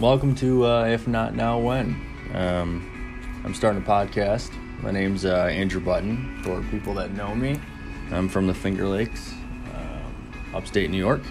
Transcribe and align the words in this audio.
Welcome 0.00 0.34
to 0.36 0.66
uh, 0.66 0.84
If 0.86 1.06
Not 1.06 1.34
Now 1.34 1.58
When. 1.58 1.94
Um, 2.34 3.40
I'm 3.44 3.54
starting 3.54 3.82
a 3.82 3.86
podcast. 3.86 4.50
My 4.82 4.90
name's 4.90 5.24
uh, 5.24 5.44
Andrew 5.44 5.80
Button. 5.80 6.42
For 6.42 6.62
people 6.70 6.94
that 6.94 7.12
know 7.12 7.34
me, 7.34 7.60
I'm 8.10 8.28
from 8.28 8.46
the 8.46 8.54
Finger 8.54 8.88
Lakes, 8.88 9.32
um, 9.74 10.32
upstate 10.54 10.90
New 10.90 10.98
York. 10.98 11.22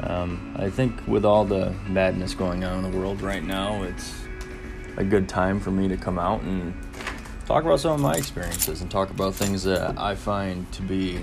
Um, 0.00 0.54
I 0.58 0.70
think 0.70 0.94
with 1.08 1.24
all 1.24 1.44
the 1.44 1.70
madness 1.88 2.34
going 2.34 2.64
on 2.64 2.84
in 2.84 2.90
the 2.92 2.96
world 2.96 3.22
right 3.22 3.42
now, 3.42 3.82
it's 3.82 4.14
a 4.96 5.04
good 5.04 5.28
time 5.28 5.58
for 5.58 5.70
me 5.70 5.88
to 5.88 5.96
come 5.96 6.18
out 6.18 6.42
and 6.42 6.74
talk 7.46 7.64
about 7.64 7.80
some 7.80 7.92
of 7.92 8.00
my 8.00 8.14
experiences 8.14 8.82
and 8.82 8.90
talk 8.90 9.10
about 9.10 9.34
things 9.34 9.64
that 9.64 9.98
I 9.98 10.14
find 10.14 10.70
to 10.72 10.82
be 10.82 11.18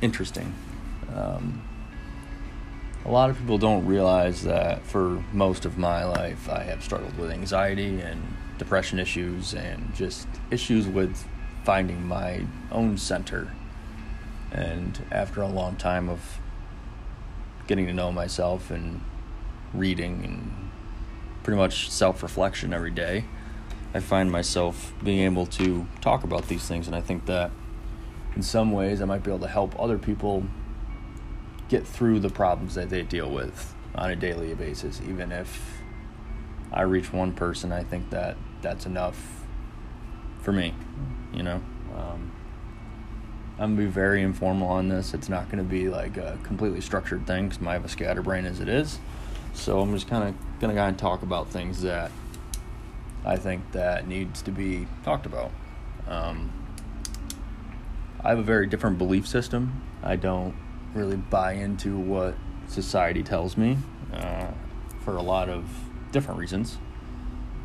interesting. 0.00 0.54
Um, 1.14 1.63
a 3.04 3.10
lot 3.10 3.28
of 3.28 3.38
people 3.38 3.58
don't 3.58 3.84
realize 3.84 4.42
that 4.44 4.84
for 4.86 5.22
most 5.32 5.66
of 5.66 5.76
my 5.76 6.04
life, 6.04 6.48
I 6.48 6.62
have 6.62 6.82
struggled 6.82 7.18
with 7.18 7.30
anxiety 7.30 8.00
and 8.00 8.36
depression 8.58 8.98
issues 8.98 9.52
and 9.52 9.94
just 9.94 10.26
issues 10.50 10.86
with 10.86 11.26
finding 11.64 12.06
my 12.06 12.46
own 12.72 12.96
center. 12.96 13.52
And 14.50 15.04
after 15.10 15.42
a 15.42 15.48
long 15.48 15.76
time 15.76 16.08
of 16.08 16.38
getting 17.66 17.86
to 17.86 17.92
know 17.92 18.10
myself 18.10 18.70
and 18.70 19.02
reading 19.74 20.24
and 20.24 20.70
pretty 21.42 21.58
much 21.58 21.90
self 21.90 22.22
reflection 22.22 22.72
every 22.72 22.90
day, 22.90 23.26
I 23.92 24.00
find 24.00 24.32
myself 24.32 24.94
being 25.02 25.20
able 25.20 25.46
to 25.46 25.86
talk 26.00 26.24
about 26.24 26.48
these 26.48 26.66
things. 26.66 26.86
And 26.86 26.96
I 26.96 27.02
think 27.02 27.26
that 27.26 27.50
in 28.34 28.42
some 28.42 28.72
ways, 28.72 29.02
I 29.02 29.04
might 29.04 29.22
be 29.22 29.30
able 29.30 29.40
to 29.40 29.48
help 29.48 29.78
other 29.78 29.98
people 29.98 30.44
get 31.74 31.84
through 31.84 32.20
the 32.20 32.30
problems 32.30 32.76
that 32.76 32.88
they 32.88 33.02
deal 33.02 33.28
with 33.28 33.74
on 33.96 34.08
a 34.08 34.14
daily 34.14 34.54
basis. 34.54 35.00
Even 35.08 35.32
if 35.32 35.82
I 36.72 36.82
reach 36.82 37.12
one 37.12 37.32
person, 37.32 37.72
I 37.72 37.82
think 37.82 38.10
that 38.10 38.36
that's 38.62 38.86
enough 38.86 39.44
for 40.40 40.52
me. 40.52 40.72
You 41.32 41.42
know, 41.42 41.60
um, 41.96 42.30
I'm 43.58 43.74
gonna 43.74 43.76
be 43.76 43.86
very 43.86 44.22
informal 44.22 44.68
on 44.68 44.88
this. 44.88 45.14
It's 45.14 45.28
not 45.28 45.50
gonna 45.50 45.64
be 45.64 45.88
like 45.88 46.16
a 46.16 46.38
completely 46.44 46.80
structured 46.80 47.26
thing 47.26 47.48
because 47.48 47.66
I 47.66 47.72
have 47.72 47.84
a 47.84 47.88
scatterbrain 47.88 48.46
as 48.46 48.60
it 48.60 48.68
is. 48.68 49.00
So 49.52 49.80
I'm 49.80 49.92
just 49.92 50.06
kind 50.06 50.28
of 50.28 50.60
gonna 50.60 50.74
go 50.74 50.84
and 50.84 50.96
talk 50.96 51.22
about 51.22 51.48
things 51.48 51.82
that 51.82 52.12
I 53.24 53.36
think 53.36 53.72
that 53.72 54.06
needs 54.06 54.42
to 54.42 54.52
be 54.52 54.86
talked 55.02 55.26
about. 55.26 55.50
Um, 56.06 56.52
I 58.20 58.28
have 58.28 58.38
a 58.38 58.42
very 58.42 58.68
different 58.68 58.96
belief 58.96 59.26
system. 59.26 59.82
I 60.04 60.14
don't 60.14 60.54
really 60.94 61.16
buy 61.16 61.52
into 61.52 61.98
what 61.98 62.34
society 62.68 63.22
tells 63.22 63.56
me 63.56 63.76
uh, 64.12 64.46
for 65.00 65.16
a 65.16 65.22
lot 65.22 65.48
of 65.48 65.68
different 66.12 66.38
reasons. 66.40 66.78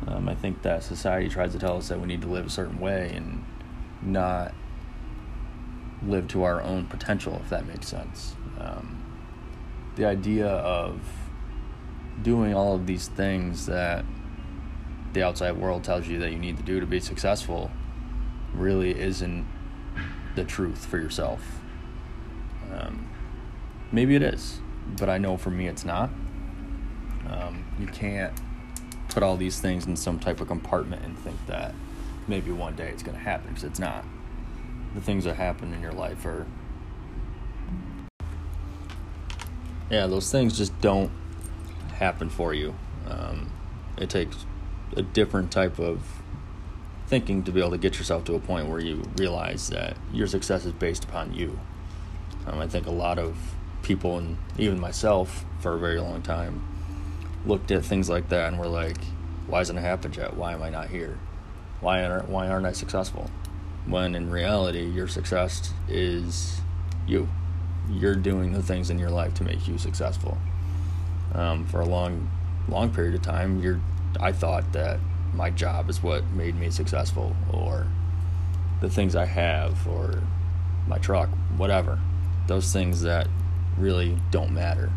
Um, 0.06 0.28
I 0.28 0.34
think 0.34 0.62
that 0.62 0.82
society 0.82 1.28
tries 1.28 1.52
to 1.52 1.58
tell 1.58 1.76
us 1.76 1.88
that 1.88 2.00
we 2.00 2.06
need 2.06 2.22
to 2.22 2.28
live 2.28 2.46
a 2.46 2.50
certain 2.50 2.80
way 2.80 3.12
and 3.14 3.44
not 4.02 4.54
live 6.02 6.26
to 6.28 6.42
our 6.42 6.62
own 6.62 6.86
potential, 6.86 7.40
if 7.42 7.50
that 7.50 7.66
makes 7.66 7.88
sense. 7.88 8.34
Um, 8.58 9.02
the 9.96 10.06
idea 10.06 10.48
of 10.48 11.00
doing 12.22 12.54
all 12.54 12.74
of 12.74 12.86
these 12.86 13.08
things 13.08 13.66
that 13.66 14.04
the 15.12 15.22
outside 15.22 15.52
world 15.52 15.84
tells 15.84 16.06
you 16.06 16.18
that 16.18 16.30
you 16.30 16.38
need 16.38 16.56
to 16.56 16.62
do 16.62 16.80
to 16.80 16.86
be 16.86 17.00
successful 17.00 17.70
really 18.54 18.98
isn't 18.98 19.46
the 20.36 20.44
truth 20.44 20.86
for 20.86 20.98
yourself. 20.98 21.60
Um, 22.72 23.08
maybe 23.92 24.14
it 24.14 24.22
is, 24.22 24.60
but 24.98 25.08
I 25.08 25.18
know 25.18 25.36
for 25.36 25.50
me 25.50 25.66
it's 25.66 25.84
not. 25.84 26.10
Um, 27.28 27.64
you 27.78 27.86
can't 27.86 28.32
put 29.08 29.22
all 29.22 29.36
these 29.36 29.60
things 29.60 29.86
in 29.86 29.96
some 29.96 30.18
type 30.18 30.40
of 30.40 30.48
compartment 30.48 31.04
and 31.04 31.18
think 31.18 31.36
that 31.46 31.74
maybe 32.26 32.50
one 32.52 32.76
day 32.76 32.88
it's 32.88 33.02
going 33.02 33.16
to 33.16 33.22
happen 33.22 33.48
because 33.48 33.64
it's 33.64 33.78
not. 33.78 34.04
The 34.94 35.00
things 35.00 35.24
that 35.24 35.36
happen 35.36 35.72
in 35.72 35.80
your 35.80 35.92
life 35.92 36.24
are. 36.24 36.46
Yeah, 39.90 40.06
those 40.06 40.30
things 40.30 40.56
just 40.56 40.78
don't 40.80 41.10
happen 41.94 42.30
for 42.30 42.54
you. 42.54 42.74
Um, 43.08 43.50
it 43.98 44.08
takes 44.08 44.46
a 44.96 45.02
different 45.02 45.50
type 45.50 45.78
of 45.78 46.00
thinking 47.06 47.42
to 47.42 47.52
be 47.52 47.60
able 47.60 47.72
to 47.72 47.78
get 47.78 47.98
yourself 47.98 48.24
to 48.24 48.34
a 48.34 48.40
point 48.40 48.68
where 48.68 48.80
you 48.80 49.02
realize 49.16 49.68
that 49.70 49.96
your 50.12 50.28
success 50.28 50.64
is 50.64 50.72
based 50.72 51.04
upon 51.04 51.34
you. 51.34 51.58
Um, 52.46 52.60
I 52.60 52.68
think 52.68 52.86
a 52.86 52.92
lot 52.92 53.18
of 53.18 53.36
people, 53.82 54.18
and 54.18 54.36
even 54.58 54.80
myself 54.80 55.44
for 55.60 55.74
a 55.74 55.78
very 55.78 56.00
long 56.00 56.22
time, 56.22 56.62
looked 57.46 57.70
at 57.70 57.84
things 57.84 58.08
like 58.08 58.28
that 58.28 58.48
and 58.48 58.58
were 58.58 58.66
like, 58.66 58.98
why 59.46 59.58
hasn't 59.58 59.78
it 59.78 59.82
happened 59.82 60.16
yet? 60.16 60.36
Why 60.36 60.52
am 60.52 60.62
I 60.62 60.70
not 60.70 60.88
here? 60.88 61.18
Why 61.80 62.04
aren't, 62.04 62.28
why 62.28 62.48
aren't 62.48 62.66
I 62.66 62.72
successful? 62.72 63.30
When 63.86 64.14
in 64.14 64.30
reality, 64.30 64.84
your 64.84 65.08
success 65.08 65.72
is 65.88 66.60
you. 67.06 67.28
You're 67.90 68.14
doing 68.14 68.52
the 68.52 68.62
things 68.62 68.90
in 68.90 68.98
your 68.98 69.10
life 69.10 69.34
to 69.34 69.44
make 69.44 69.66
you 69.66 69.78
successful. 69.78 70.38
Um, 71.34 71.66
for 71.66 71.80
a 71.80 71.86
long, 71.86 72.30
long 72.68 72.92
period 72.92 73.14
of 73.14 73.22
time, 73.22 73.60
you're, 73.60 73.80
I 74.20 74.32
thought 74.32 74.72
that 74.72 75.00
my 75.34 75.50
job 75.50 75.88
is 75.88 76.02
what 76.02 76.24
made 76.30 76.56
me 76.56 76.70
successful, 76.70 77.34
or 77.52 77.86
the 78.80 78.90
things 78.90 79.16
I 79.16 79.24
have, 79.24 79.86
or 79.88 80.22
my 80.86 80.98
truck, 80.98 81.28
whatever. 81.56 81.98
Those 82.46 82.72
things 82.72 83.02
that 83.02 83.28
really 83.80 84.16
don't 84.30 84.52
matter. 84.52 84.90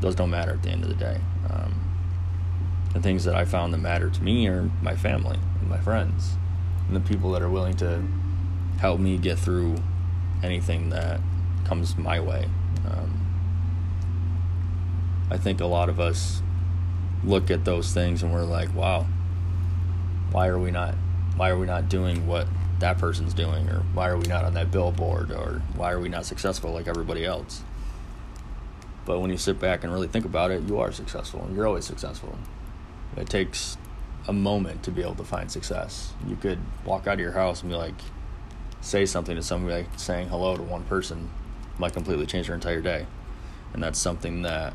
Those 0.00 0.14
don't 0.14 0.30
matter 0.30 0.52
at 0.52 0.62
the 0.62 0.70
end 0.70 0.82
of 0.82 0.88
the 0.88 0.94
day. 0.94 1.20
Um, 1.50 1.74
the 2.92 3.00
things 3.00 3.24
that 3.24 3.34
I 3.34 3.44
found 3.44 3.72
that 3.74 3.78
matter 3.78 4.10
to 4.10 4.22
me 4.22 4.48
are 4.48 4.70
my 4.82 4.96
family 4.96 5.38
and 5.60 5.68
my 5.68 5.78
friends 5.78 6.36
and 6.86 6.96
the 6.96 7.00
people 7.00 7.30
that 7.32 7.42
are 7.42 7.48
willing 7.48 7.76
to 7.76 8.02
help 8.78 8.98
me 8.98 9.16
get 9.16 9.38
through 9.38 9.76
anything 10.42 10.90
that 10.90 11.20
comes 11.64 11.96
my 11.96 12.18
way. 12.18 12.48
Um, 12.90 13.20
I 15.30 15.36
think 15.36 15.60
a 15.60 15.66
lot 15.66 15.88
of 15.88 16.00
us 16.00 16.42
look 17.22 17.50
at 17.50 17.64
those 17.64 17.92
things 17.92 18.22
and 18.22 18.32
we're 18.32 18.44
like, 18.44 18.74
wow, 18.74 19.06
why 20.32 20.48
are 20.48 20.58
we 20.58 20.70
not 20.70 20.94
why 21.36 21.50
are 21.50 21.58
we 21.58 21.66
not 21.66 21.88
doing 21.88 22.26
what 22.26 22.46
that 22.80 22.98
person's 22.98 23.32
doing 23.32 23.68
or 23.68 23.80
why 23.94 24.08
are 24.08 24.16
we 24.16 24.26
not 24.26 24.44
on 24.44 24.54
that 24.54 24.70
billboard 24.70 25.30
or 25.30 25.62
why 25.76 25.92
are 25.92 26.00
we 26.00 26.08
not 26.08 26.26
successful 26.26 26.72
like 26.72 26.88
everybody 26.88 27.24
else? 27.24 27.62
But 29.10 29.18
when 29.18 29.32
you 29.32 29.38
sit 29.38 29.58
back 29.58 29.82
and 29.82 29.92
really 29.92 30.06
think 30.06 30.24
about 30.24 30.52
it, 30.52 30.62
you 30.68 30.78
are 30.78 30.92
successful 30.92 31.42
and 31.42 31.56
you're 31.56 31.66
always 31.66 31.84
successful. 31.84 32.38
It 33.16 33.28
takes 33.28 33.76
a 34.28 34.32
moment 34.32 34.84
to 34.84 34.92
be 34.92 35.02
able 35.02 35.16
to 35.16 35.24
find 35.24 35.50
success. 35.50 36.12
You 36.28 36.36
could 36.36 36.60
walk 36.84 37.08
out 37.08 37.14
of 37.14 37.18
your 37.18 37.32
house 37.32 37.60
and 37.62 37.72
be 37.72 37.76
like, 37.76 37.96
say 38.80 39.04
something 39.06 39.34
to 39.34 39.42
somebody, 39.42 39.82
like 39.82 39.98
saying 39.98 40.28
hello 40.28 40.56
to 40.56 40.62
one 40.62 40.84
person 40.84 41.28
might 41.76 41.92
completely 41.92 42.24
change 42.24 42.46
their 42.46 42.54
entire 42.54 42.80
day. 42.80 43.04
And 43.72 43.82
that's 43.82 43.98
something 43.98 44.42
that 44.42 44.74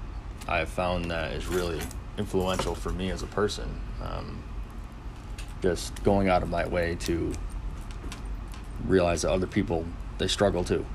I've 0.49 0.67
found 0.67 1.09
that 1.11 1.31
is 1.31 1.47
really 1.47 1.79
influential 2.17 2.75
for 2.75 2.89
me 2.89 3.11
as 3.11 3.23
a 3.23 3.27
person. 3.27 3.79
Um, 4.03 4.43
just 5.61 6.03
going 6.03 6.27
out 6.27 6.43
of 6.43 6.49
my 6.49 6.67
way 6.67 6.95
to 6.95 7.31
realize 8.85 9.21
that 9.21 9.31
other 9.31 9.47
people 9.47 9.85
they 10.17 10.27
struggle 10.27 10.65
too. 10.65 10.85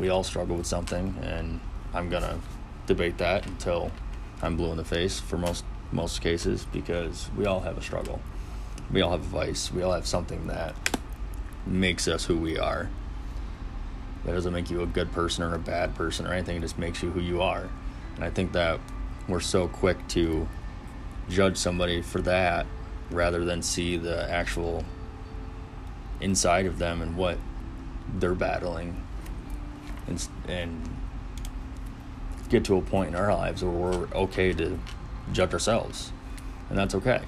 We 0.00 0.08
all 0.08 0.24
struggle 0.24 0.56
with 0.56 0.66
something, 0.66 1.16
and 1.22 1.60
I'm 1.94 2.10
gonna 2.10 2.40
debate 2.86 3.18
that 3.18 3.46
until 3.46 3.90
I'm 4.40 4.56
blue 4.56 4.70
in 4.70 4.76
the 4.76 4.84
face 4.84 5.20
for 5.20 5.38
most 5.38 5.64
most 5.92 6.22
cases 6.22 6.66
because 6.72 7.30
we 7.36 7.44
all 7.46 7.60
have 7.60 7.76
a 7.76 7.82
struggle. 7.82 8.20
We 8.90 9.02
all 9.02 9.12
have 9.12 9.20
a 9.20 9.24
vice. 9.24 9.70
We 9.70 9.82
all 9.82 9.92
have 9.92 10.06
something 10.06 10.46
that 10.46 10.74
makes 11.66 12.08
us 12.08 12.24
who 12.24 12.36
we 12.36 12.58
are. 12.58 12.88
That 14.24 14.32
doesn't 14.32 14.52
make 14.52 14.70
you 14.70 14.82
a 14.82 14.86
good 14.86 15.12
person 15.12 15.44
or 15.44 15.54
a 15.54 15.58
bad 15.58 15.94
person 15.94 16.26
or 16.26 16.32
anything. 16.32 16.56
It 16.56 16.60
just 16.60 16.78
makes 16.78 17.02
you 17.02 17.10
who 17.10 17.20
you 17.20 17.42
are. 17.42 17.68
And 18.16 18.24
I 18.24 18.30
think 18.30 18.52
that 18.52 18.80
we're 19.28 19.40
so 19.40 19.68
quick 19.68 20.06
to 20.08 20.48
judge 21.28 21.56
somebody 21.56 22.02
for 22.02 22.20
that 22.22 22.66
rather 23.10 23.44
than 23.44 23.62
see 23.62 23.96
the 23.96 24.30
actual 24.30 24.84
inside 26.20 26.66
of 26.66 26.78
them 26.78 27.02
and 27.02 27.16
what 27.16 27.38
they're 28.14 28.34
battling 28.34 29.02
and, 30.06 30.28
and 30.48 30.96
get 32.52 32.64
to 32.66 32.76
a 32.76 32.82
point 32.82 33.08
in 33.08 33.14
our 33.16 33.34
lives 33.34 33.64
where 33.64 33.72
we're 33.72 34.06
okay 34.14 34.52
to 34.52 34.78
judge 35.32 35.52
ourselves. 35.52 36.12
And 36.68 36.78
that's 36.78 36.94
okay. 36.94 37.22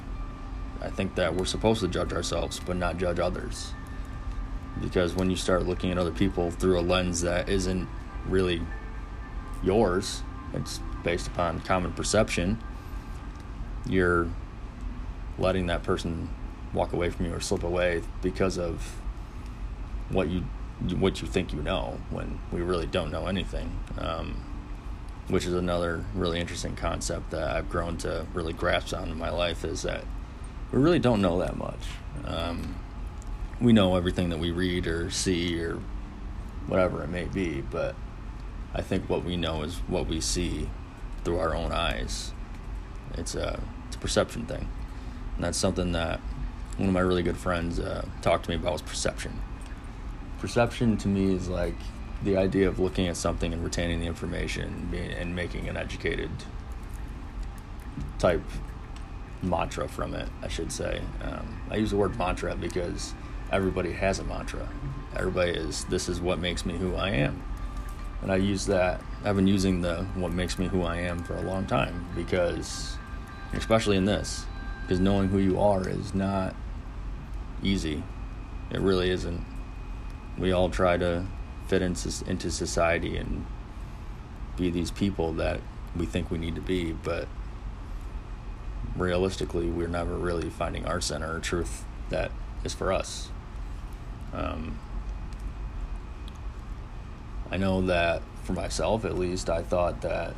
I 0.82 0.90
think 0.90 1.14
that 1.14 1.34
we're 1.34 1.46
supposed 1.46 1.80
to 1.80 1.88
judge 1.88 2.12
ourselves 2.12 2.60
but 2.64 2.76
not 2.76 2.98
judge 2.98 3.18
others. 3.18 3.72
Because 4.80 5.14
when 5.14 5.30
you 5.30 5.36
start 5.36 5.66
looking 5.66 5.90
at 5.90 5.98
other 5.98 6.10
people 6.12 6.50
through 6.50 6.78
a 6.78 6.82
lens 6.82 7.22
that 7.22 7.48
isn't 7.48 7.88
really 8.26 8.60
yours 9.62 10.22
it's 10.52 10.80
based 11.02 11.26
upon 11.26 11.60
common 11.60 11.92
perception 11.92 12.58
you're 13.86 14.28
letting 15.38 15.66
that 15.66 15.82
person 15.82 16.28
walk 16.72 16.92
away 16.92 17.08
from 17.10 17.26
you 17.26 17.34
or 17.34 17.40
slip 17.40 17.62
away 17.62 18.02
because 18.22 18.58
of 18.58 19.00
what 20.10 20.28
you 20.28 20.44
what 20.98 21.22
you 21.22 21.28
think 21.28 21.52
you 21.52 21.62
know 21.62 21.98
when 22.10 22.38
we 22.52 22.60
really 22.60 22.86
don't 22.86 23.10
know 23.10 23.26
anything. 23.26 23.78
Um, 23.96 24.53
which 25.28 25.46
is 25.46 25.54
another 25.54 26.04
really 26.14 26.38
interesting 26.38 26.76
concept 26.76 27.30
that 27.30 27.56
I've 27.56 27.70
grown 27.70 27.96
to 27.98 28.26
really 28.34 28.52
grasp 28.52 28.94
on 28.94 29.08
in 29.10 29.18
my 29.18 29.30
life 29.30 29.64
is 29.64 29.82
that 29.82 30.04
we 30.70 30.78
really 30.78 30.98
don't 30.98 31.22
know 31.22 31.38
that 31.38 31.56
much. 31.56 31.80
Um, 32.24 32.74
we 33.60 33.72
know 33.72 33.96
everything 33.96 34.28
that 34.30 34.38
we 34.38 34.50
read 34.50 34.86
or 34.86 35.10
see 35.10 35.60
or 35.62 35.80
whatever 36.66 37.02
it 37.02 37.08
may 37.08 37.24
be, 37.24 37.60
but 37.62 37.94
I 38.74 38.82
think 38.82 39.08
what 39.08 39.24
we 39.24 39.36
know 39.36 39.62
is 39.62 39.76
what 39.86 40.06
we 40.06 40.20
see 40.20 40.68
through 41.24 41.38
our 41.38 41.54
own 41.54 41.72
eyes. 41.72 42.32
It's 43.14 43.34
a, 43.34 43.60
it's 43.86 43.96
a 43.96 43.98
perception 43.98 44.44
thing. 44.46 44.68
And 45.36 45.44
that's 45.44 45.58
something 45.58 45.92
that 45.92 46.20
one 46.76 46.88
of 46.88 46.94
my 46.94 47.00
really 47.00 47.22
good 47.22 47.36
friends 47.36 47.78
uh, 47.78 48.04
talked 48.20 48.44
to 48.44 48.50
me 48.50 48.56
about 48.56 48.72
was 48.72 48.82
perception. 48.82 49.40
Perception 50.38 50.96
to 50.98 51.08
me 51.08 51.34
is 51.34 51.48
like 51.48 51.76
the 52.24 52.36
idea 52.36 52.68
of 52.68 52.78
looking 52.78 53.06
at 53.06 53.16
something 53.16 53.52
and 53.52 53.62
retaining 53.62 54.00
the 54.00 54.06
information 54.06 54.90
and 55.18 55.34
making 55.36 55.68
an 55.68 55.76
educated 55.76 56.30
type 58.18 58.42
mantra 59.42 59.86
from 59.86 60.14
it, 60.14 60.28
I 60.42 60.48
should 60.48 60.72
say. 60.72 61.02
Um, 61.22 61.60
I 61.70 61.76
use 61.76 61.90
the 61.90 61.96
word 61.96 62.16
mantra 62.16 62.54
because 62.56 63.14
everybody 63.52 63.92
has 63.92 64.18
a 64.18 64.24
mantra. 64.24 64.68
Everybody 65.14 65.52
is, 65.52 65.84
this 65.84 66.08
is 66.08 66.20
what 66.20 66.38
makes 66.38 66.64
me 66.64 66.74
who 66.74 66.94
I 66.94 67.10
am. 67.10 67.42
And 68.22 68.32
I 68.32 68.36
use 68.36 68.64
that, 68.66 69.02
I've 69.22 69.36
been 69.36 69.46
using 69.46 69.82
the 69.82 70.04
what 70.14 70.32
makes 70.32 70.58
me 70.58 70.66
who 70.66 70.82
I 70.82 70.96
am 70.96 71.22
for 71.22 71.36
a 71.36 71.42
long 71.42 71.66
time 71.66 72.06
because, 72.16 72.96
especially 73.52 73.98
in 73.98 74.06
this, 74.06 74.46
because 74.82 74.98
knowing 74.98 75.28
who 75.28 75.38
you 75.38 75.60
are 75.60 75.86
is 75.86 76.14
not 76.14 76.54
easy. 77.62 78.02
It 78.70 78.80
really 78.80 79.10
isn't. 79.10 79.44
We 80.38 80.52
all 80.52 80.70
try 80.70 80.96
to 80.96 81.26
fit 81.66 81.82
into, 81.82 82.30
into 82.30 82.50
society 82.50 83.16
and 83.16 83.46
be 84.56 84.70
these 84.70 84.90
people 84.90 85.32
that 85.34 85.60
we 85.96 86.06
think 86.06 86.30
we 86.30 86.38
need 86.38 86.54
to 86.54 86.60
be, 86.60 86.92
but 86.92 87.28
realistically, 88.96 89.68
we're 89.68 89.88
never 89.88 90.16
really 90.16 90.50
finding 90.50 90.86
our 90.86 91.00
center 91.00 91.36
or 91.36 91.40
truth 91.40 91.84
that 92.10 92.30
is 92.64 92.74
for 92.74 92.92
us. 92.92 93.30
Um, 94.32 94.78
I 97.50 97.56
know 97.56 97.82
that 97.82 98.22
for 98.42 98.52
myself, 98.52 99.04
at 99.04 99.16
least, 99.16 99.48
I 99.48 99.62
thought 99.62 100.00
that 100.02 100.34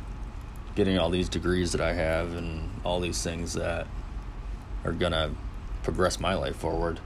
getting 0.75 0.97
all 0.97 1.09
these 1.09 1.29
degrees 1.29 1.71
that 1.71 1.81
I 1.81 1.93
have 1.93 2.35
and 2.35 2.69
all 2.83 2.99
these 2.99 3.21
things 3.23 3.53
that 3.53 3.87
are 4.83 4.91
gonna 4.91 5.31
progress 5.83 6.19
my 6.19 6.35
life 6.35 6.55
forward. 6.55 6.99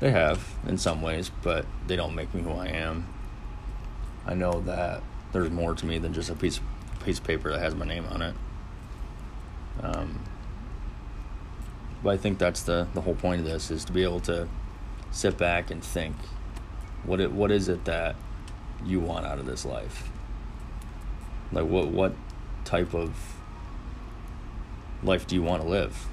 They 0.00 0.10
have 0.10 0.54
in 0.66 0.76
some 0.78 1.00
ways, 1.00 1.30
but 1.42 1.66
they 1.86 1.96
don't 1.96 2.14
make 2.14 2.34
me 2.34 2.42
who 2.42 2.50
I 2.50 2.66
am. 2.66 3.13
I 4.26 4.34
know 4.34 4.60
that 4.62 5.02
there's 5.32 5.50
more 5.50 5.74
to 5.74 5.86
me 5.86 5.98
than 5.98 6.12
just 6.12 6.30
a 6.30 6.34
piece 6.34 6.60
piece 7.04 7.18
of 7.18 7.24
paper 7.24 7.50
that 7.50 7.58
has 7.58 7.74
my 7.74 7.84
name 7.84 8.06
on 8.06 8.22
it. 8.22 8.34
Um, 9.82 10.20
but 12.02 12.10
I 12.10 12.16
think 12.16 12.38
that's 12.38 12.62
the 12.62 12.86
the 12.94 13.02
whole 13.02 13.14
point 13.14 13.40
of 13.40 13.46
this 13.46 13.70
is 13.70 13.84
to 13.86 13.92
be 13.92 14.02
able 14.02 14.20
to 14.20 14.48
sit 15.10 15.36
back 15.36 15.70
and 15.70 15.82
think 15.82 16.16
what 17.04 17.20
it 17.20 17.32
what 17.32 17.50
is 17.50 17.68
it 17.68 17.84
that 17.84 18.16
you 18.84 19.00
want 19.00 19.26
out 19.26 19.38
of 19.38 19.46
this 19.46 19.64
life? 19.64 20.10
Like 21.52 21.66
what 21.66 21.88
what 21.88 22.14
type 22.64 22.94
of 22.94 23.34
life 25.02 25.26
do 25.26 25.34
you 25.34 25.42
want 25.42 25.62
to 25.62 25.68
live? 25.68 26.06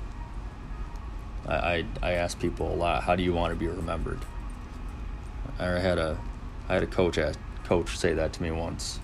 I, 1.47 1.55
I, 1.55 1.85
I 2.01 2.11
ask 2.11 2.39
people 2.39 2.71
a 2.71 2.75
lot, 2.75 3.03
how 3.03 3.15
do 3.15 3.23
you 3.23 3.33
want 3.33 3.53
to 3.53 3.59
be 3.59 3.67
remembered? 3.67 4.19
I 5.59 5.65
had 5.79 5.97
a 5.97 6.17
I 6.69 6.75
had 6.75 6.83
a 6.83 6.87
coach 6.87 7.17
ask, 7.17 7.39
coach 7.71 7.97
say 7.97 8.11
that 8.13 8.33
to 8.33 8.43
me 8.43 8.51
once, 8.51 8.99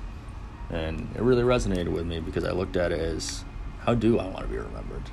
and 0.69 1.07
it 1.15 1.21
really 1.21 1.41
resonated 1.41 1.87
with 1.87 2.05
me 2.05 2.19
because 2.19 2.43
I 2.43 2.51
looked 2.51 2.75
at 2.75 2.91
it 2.91 2.99
as, 2.99 3.45
how 3.79 3.93
do 3.95 4.19
I 4.19 4.27
want 4.27 4.45
to 4.45 4.51
be 4.51 4.57
remembered? 4.57 5.03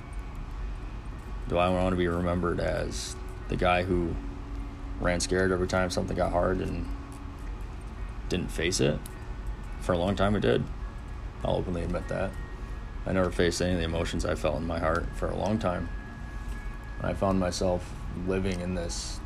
Do 1.49 1.59
I 1.59 1.69
want 1.69 1.93
to 1.93 1.97
be 1.97 2.09
remembered 2.09 2.59
as 2.59 3.15
the 3.49 3.55
guy 3.55 3.85
who 3.85 4.17
ran 5.01 5.21
scared 5.21 5.53
every 5.53 5.69
time 5.69 5.89
something 5.89 6.17
got 6.17 6.33
hard 6.33 6.61
and 6.61 6.85
didn't 8.29 8.51
face 8.51 8.81
it? 8.81 8.99
For 9.83 9.93
a 9.93 9.99
long 9.99 10.17
time, 10.17 10.35
I 10.35 10.41
did. 10.41 10.65
I'll 11.45 11.55
openly 11.55 11.85
admit 11.85 12.09
that. 12.09 12.33
I 13.07 13.13
never 13.13 13.31
faced 13.31 13.63
any 13.63 13.75
of 13.75 13.79
the 13.79 13.85
emotions 13.85 14.25
I 14.25 14.35
felt 14.35 14.57
in 14.57 14.67
my 14.67 14.81
heart 14.81 15.07
for 15.15 15.29
a 15.29 15.37
long 15.37 15.61
time. 15.61 15.89
I 17.01 17.15
found 17.15 17.39
myself 17.39 17.89
living 18.27 18.61
in 18.61 18.75
this 18.75 19.21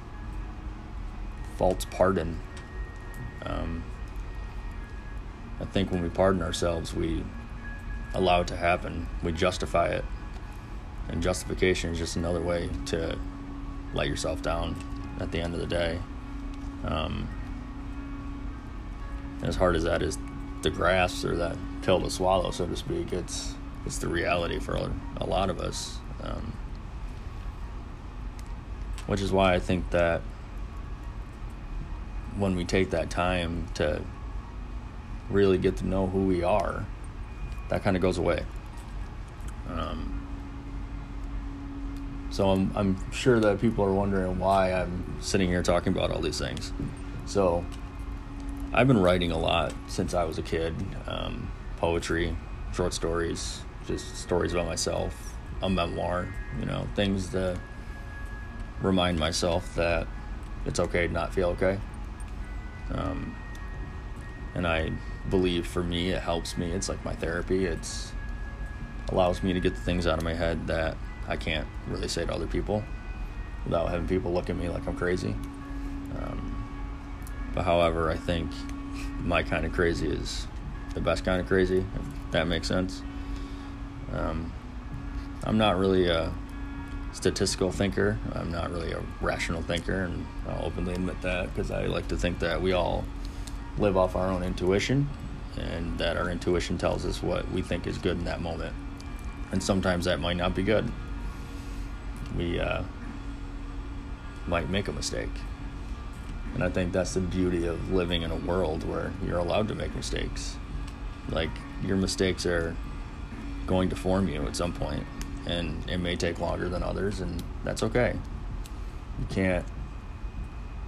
false 1.56 1.86
pardon. 1.86 2.38
Um, 3.46 3.84
I 5.60 5.64
think 5.64 5.90
when 5.90 6.02
we 6.02 6.08
pardon 6.08 6.42
ourselves, 6.42 6.94
we 6.94 7.24
allow 8.14 8.42
it 8.42 8.46
to 8.48 8.56
happen. 8.56 9.08
We 9.22 9.32
justify 9.32 9.88
it. 9.88 10.04
And 11.08 11.22
justification 11.22 11.90
is 11.90 11.98
just 11.98 12.16
another 12.16 12.40
way 12.40 12.68
to 12.86 13.18
let 13.94 14.08
yourself 14.08 14.42
down 14.42 14.76
at 15.20 15.32
the 15.32 15.40
end 15.40 15.54
of 15.54 15.60
the 15.60 15.66
day. 15.66 15.98
Um, 16.84 17.28
as 19.42 19.56
hard 19.56 19.76
as 19.76 19.84
that 19.84 20.02
is 20.02 20.18
to 20.62 20.70
grasp 20.70 21.24
or 21.24 21.36
that 21.36 21.56
pill 21.82 22.00
to 22.00 22.10
swallow, 22.10 22.50
so 22.50 22.66
to 22.66 22.76
speak, 22.76 23.12
it's 23.12 23.54
it's 23.86 23.98
the 23.98 24.08
reality 24.08 24.58
for 24.58 24.74
a, 24.74 25.24
lot 25.24 25.48
of 25.48 25.60
us. 25.60 25.98
Um, 26.22 26.52
which 29.06 29.20
is 29.20 29.32
why 29.32 29.54
I 29.54 29.60
think 29.60 29.88
that 29.90 30.20
when 32.36 32.54
we 32.54 32.64
take 32.64 32.90
that 32.90 33.08
time 33.08 33.66
to 33.74 34.02
really 35.30 35.58
get 35.58 35.76
to 35.78 35.86
know 35.86 36.06
who 36.06 36.24
we 36.24 36.42
are, 36.42 36.86
that 37.68 37.82
kind 37.82 37.96
of 37.96 38.02
goes 38.02 38.18
away. 38.18 38.44
Um, 39.68 40.26
so 42.30 42.50
I'm 42.50 42.72
I'm 42.76 43.12
sure 43.12 43.40
that 43.40 43.60
people 43.60 43.84
are 43.84 43.92
wondering 43.92 44.38
why 44.38 44.72
I'm 44.72 45.16
sitting 45.20 45.48
here 45.48 45.62
talking 45.62 45.92
about 45.92 46.10
all 46.10 46.20
these 46.20 46.38
things. 46.38 46.72
So 47.26 47.64
I've 48.72 48.86
been 48.86 49.00
writing 49.00 49.32
a 49.32 49.38
lot 49.38 49.74
since 49.86 50.14
I 50.14 50.24
was 50.24 50.38
a 50.38 50.42
kid, 50.42 50.74
um, 51.06 51.50
poetry, 51.78 52.36
short 52.72 52.94
stories, 52.94 53.60
just 53.86 54.16
stories 54.16 54.52
about 54.52 54.66
myself, 54.66 55.14
a 55.62 55.70
memoir, 55.70 56.28
you 56.60 56.66
know, 56.66 56.86
things 56.94 57.30
that 57.30 57.58
remind 58.82 59.18
myself 59.18 59.74
that 59.74 60.06
it's 60.66 60.78
okay 60.80 61.06
to 61.06 61.12
not 61.12 61.32
feel 61.32 61.48
okay. 61.48 61.78
Um, 62.92 63.34
and 64.54 64.66
I 64.66 64.92
believe 65.30 65.66
for 65.66 65.82
me, 65.82 66.10
it 66.10 66.22
helps 66.22 66.56
me. 66.56 66.72
It's 66.72 66.88
like 66.88 67.04
my 67.04 67.14
therapy. 67.14 67.66
It's 67.66 68.12
allows 69.10 69.42
me 69.42 69.52
to 69.52 69.60
get 69.60 69.74
the 69.74 69.80
things 69.80 70.06
out 70.06 70.18
of 70.18 70.24
my 70.24 70.34
head 70.34 70.66
that 70.66 70.96
I 71.26 71.36
can't 71.36 71.66
really 71.86 72.08
say 72.08 72.26
to 72.26 72.32
other 72.32 72.46
people 72.46 72.82
without 73.64 73.88
having 73.88 74.06
people 74.06 74.32
look 74.32 74.50
at 74.50 74.56
me 74.56 74.68
like 74.68 74.86
I'm 74.86 74.96
crazy. 74.96 75.34
Um, 76.18 76.54
but 77.54 77.64
however, 77.64 78.10
I 78.10 78.16
think 78.16 78.50
my 79.20 79.42
kind 79.42 79.64
of 79.64 79.72
crazy 79.72 80.08
is 80.08 80.46
the 80.94 81.00
best 81.00 81.24
kind 81.24 81.40
of 81.40 81.46
crazy, 81.46 81.78
if 81.78 82.30
that 82.32 82.46
makes 82.46 82.68
sense. 82.68 83.02
Um, 84.12 84.52
I'm 85.44 85.58
not 85.58 85.78
really 85.78 86.08
a 86.08 86.32
statistical 87.12 87.70
thinker. 87.70 88.18
I'm 88.32 88.50
not 88.50 88.70
really 88.70 88.92
a 88.92 89.02
rational 89.20 89.62
thinker, 89.62 90.04
and 90.04 90.26
I'll 90.48 90.66
openly 90.66 90.94
admit 90.94 91.20
that 91.22 91.54
because 91.54 91.70
I 91.70 91.86
like 91.86 92.08
to 92.08 92.16
think 92.16 92.38
that 92.40 92.60
we 92.60 92.72
all 92.72 93.04
live 93.78 93.96
off 93.96 94.16
our 94.16 94.28
own 94.28 94.42
intuition 94.42 95.08
and 95.56 95.98
that 95.98 96.16
our 96.16 96.30
intuition 96.30 96.78
tells 96.78 97.04
us 97.04 97.22
what 97.22 97.50
we 97.50 97.62
think 97.62 97.86
is 97.86 97.98
good 97.98 98.16
in 98.16 98.24
that 98.24 98.40
moment. 98.40 98.74
And 99.50 99.62
sometimes 99.62 100.04
that 100.04 100.20
might 100.20 100.36
not 100.36 100.54
be 100.54 100.62
good. 100.62 100.90
We 102.36 102.60
uh, 102.60 102.82
might 104.46 104.68
make 104.68 104.88
a 104.88 104.92
mistake. 104.92 105.30
And 106.54 106.62
I 106.62 106.68
think 106.70 106.92
that's 106.92 107.14
the 107.14 107.20
beauty 107.20 107.66
of 107.66 107.92
living 107.92 108.22
in 108.22 108.30
a 108.30 108.36
world 108.36 108.88
where 108.88 109.12
you're 109.24 109.38
allowed 109.38 109.68
to 109.68 109.74
make 109.74 109.94
mistakes. 109.94 110.56
Like, 111.28 111.50
your 111.84 111.96
mistakes 111.96 112.46
are 112.46 112.74
going 113.66 113.90
to 113.90 113.96
form 113.96 114.28
you 114.28 114.46
at 114.46 114.56
some 114.56 114.72
point 114.72 115.04
and 115.48 115.88
it 115.88 115.98
may 115.98 116.14
take 116.14 116.38
longer 116.38 116.68
than 116.68 116.82
others, 116.82 117.20
and 117.20 117.42
that's 117.64 117.82
okay. 117.82 118.14
You 119.18 119.26
can't. 119.30 119.64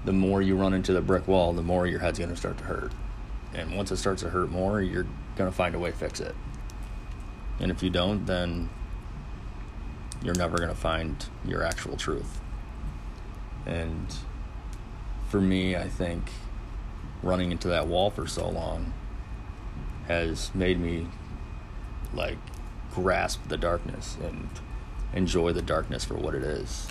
The 0.04 0.12
more 0.12 0.40
you 0.40 0.57
run 0.57 0.73
into 0.73 0.92
the 0.92 1.02
brick 1.02 1.28
wall, 1.28 1.52
the 1.52 1.62
more 1.62 1.87
your 1.87 2.00
head's 2.00 2.19
going 2.19 2.30
to 2.30 2.37
start 2.37 2.59
to 2.59 2.64
hurt. 2.64 2.92
And 3.52 3.76
once 3.76 3.90
it 3.90 3.97
starts 3.97 4.23
to 4.23 4.30
hurt 4.30 4.50
more, 4.50 4.80
you're 4.80 5.07
going 5.37 5.50
to 5.50 5.57
find 5.57 5.75
a 5.75 5.78
way 5.78 5.90
to 5.90 5.97
fix 5.97 6.21
it. 6.21 6.35
And 7.59 7.71
if 7.71 7.83
you 7.83 7.90
don't, 7.90 8.25
then 8.26 8.71
you're 10.23 10.35
never 10.35 10.57
going 10.57 10.71
to 10.71 10.75
find 10.75 11.26
your 11.45 11.62
actual 11.62 11.97
truth. 11.97 12.40
And 13.66 14.14
for 15.28 15.40
me, 15.40 15.76
I 15.76 15.88
think 15.88 16.30
running 17.23 17.52
into 17.52 17.69
that 17.69 17.87
wall 17.87 18.11
for 18.11 18.26
so 18.26 18.49
long 18.49 18.95
has 20.09 20.54
made 20.54 20.80
me 20.80 21.07
like 22.14 22.38
grasp 22.95 23.49
the 23.49 23.57
darkness 23.57 24.16
and 24.23 24.49
enjoy 25.12 25.52
the 25.52 25.62
darkness 25.62 26.04
for 26.04 26.14
what 26.14 26.35
it 26.35 26.42
is. 26.42 26.88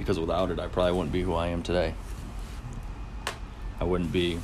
Because 0.00 0.18
without 0.18 0.50
it, 0.50 0.58
I 0.58 0.66
probably 0.66 0.92
wouldn't 0.92 1.12
be 1.12 1.20
who 1.20 1.34
I 1.34 1.48
am 1.48 1.62
today. 1.62 1.92
I 3.78 3.84
wouldn't 3.84 4.10
be 4.10 4.38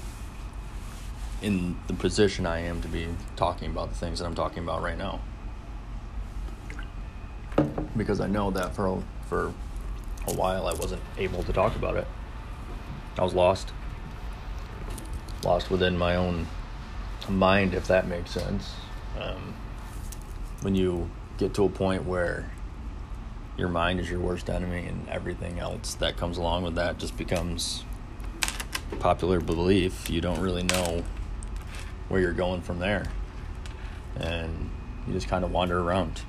in 1.41 1.79
the 1.87 1.95
position 1.95 2.45
I 2.45 2.59
am 2.59 2.83
to 2.83 2.89
be 2.89 3.09
talking 3.37 3.71
about 3.71 3.89
the 3.89 3.95
things 3.95 4.19
that 4.19 4.27
I'm 4.27 4.35
talking 4.35 4.63
about 4.63 4.83
right 4.83 4.99
now. 4.99 5.23
Because 7.97 8.21
I 8.21 8.27
know 8.27 8.51
that 8.51 8.75
for 8.75 8.87
a, 8.87 9.03
for 9.31 9.55
a 10.27 10.35
while 10.35 10.67
I 10.67 10.75
wasn't 10.75 11.01
able 11.17 11.43
to 11.45 11.55
talk 11.55 11.75
about 11.75 11.97
it. 11.97 12.07
I 13.17 13.25
was 13.25 13.33
lost. 13.33 13.73
Lost 15.43 15.71
within 15.71 15.97
my 15.97 16.17
own 16.17 16.49
mind, 17.31 17.73
if 17.73 17.87
that 17.87 18.07
makes 18.09 18.31
sense. 18.31 18.75
Um, 19.19 19.55
when 20.61 20.75
you 20.75 21.09
get 21.39 21.55
to 21.55 21.65
a 21.65 21.71
point 21.71 22.05
where 22.05 22.51
your 23.57 23.69
mind 23.69 24.01
is 24.01 24.11
your 24.11 24.21
worst 24.21 24.51
enemy 24.51 24.87
and 24.87 25.09
everything 25.09 25.59
else 25.59 25.95
that 25.95 26.17
comes 26.17 26.37
along 26.37 26.63
with 26.63 26.75
that 26.75 26.99
just 26.99 27.17
becomes 27.17 27.85
popular 29.01 29.41
belief, 29.41 30.09
you 30.11 30.21
don't 30.21 30.41
really 30.41 30.63
know 30.63 31.03
where 32.09 32.21
you're 32.21 32.33
going 32.33 32.61
from 32.61 32.79
there. 32.79 33.07
And 34.17 34.71
you 35.07 35.13
just 35.13 35.29
kind 35.29 35.45
of 35.45 35.51
wander 35.51 35.81
around. 35.81 36.23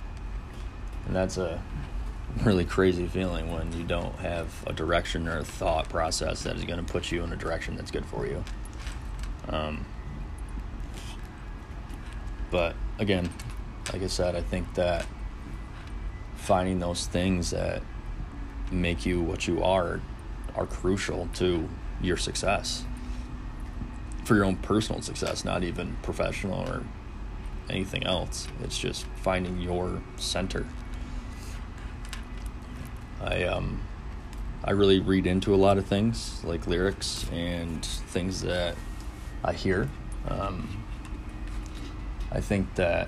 And 1.06 1.16
that's 1.16 1.38
a 1.38 1.62
really 2.44 2.66
crazy 2.66 3.08
feeling 3.08 3.52
when 3.54 3.72
you 3.74 3.84
don't 3.84 4.16
have 4.20 4.64
a 4.68 4.74
direction 4.74 5.28
or 5.28 5.40
a 5.40 5.44
thought 5.44 5.90
process 5.90 6.44
that 6.44 6.56
is 6.56 6.64
going 6.66 6.84
to 6.84 6.92
put 6.92 7.12
you 7.12 7.24
in 7.24 7.32
a 7.32 7.36
direction 7.36 7.76
that's 7.76 7.92
good 7.92 8.06
for 8.06 8.28
you. 8.28 8.44
Um, 9.50 9.86
but 12.52 12.76
again, 13.00 13.30
like 13.92 14.04
I 14.04 14.08
said, 14.08 14.36
I 14.36 14.42
think 14.42 14.74
that 14.76 15.06
finding 16.38 16.80
those 16.80 17.06
things 17.08 17.52
that 17.52 17.82
make 18.72 19.06
you 19.06 19.22
what 19.22 19.48
you 19.48 19.64
are 19.64 20.02
are 20.56 20.66
crucial 20.66 21.30
to 21.34 21.68
your 22.02 22.18
success 22.18 22.86
for 24.24 24.36
your 24.36 24.44
own 24.44 24.58
personal 24.58 25.02
success, 25.02 25.46
not 25.46 25.64
even 25.64 25.96
professional 26.04 26.60
or 26.68 26.84
anything 27.70 28.06
else. 28.06 28.48
It's 28.62 28.78
just 28.78 29.06
finding 29.22 29.62
your 29.62 30.02
center. 30.18 30.66
I 33.22 33.44
um 33.44 33.82
I 34.64 34.72
really 34.72 35.00
read 35.00 35.28
into 35.28 35.56
a 35.56 35.58
lot 35.58 35.78
of 35.78 35.86
things 35.86 36.44
like 36.44 36.68
lyrics 36.68 37.26
and 37.32 37.86
things 37.86 38.42
that 38.42 38.76
I 39.44 39.54
hear. 39.54 39.90
Um, 40.28 40.84
I 42.32 42.42
think 42.42 42.76
that 42.76 43.08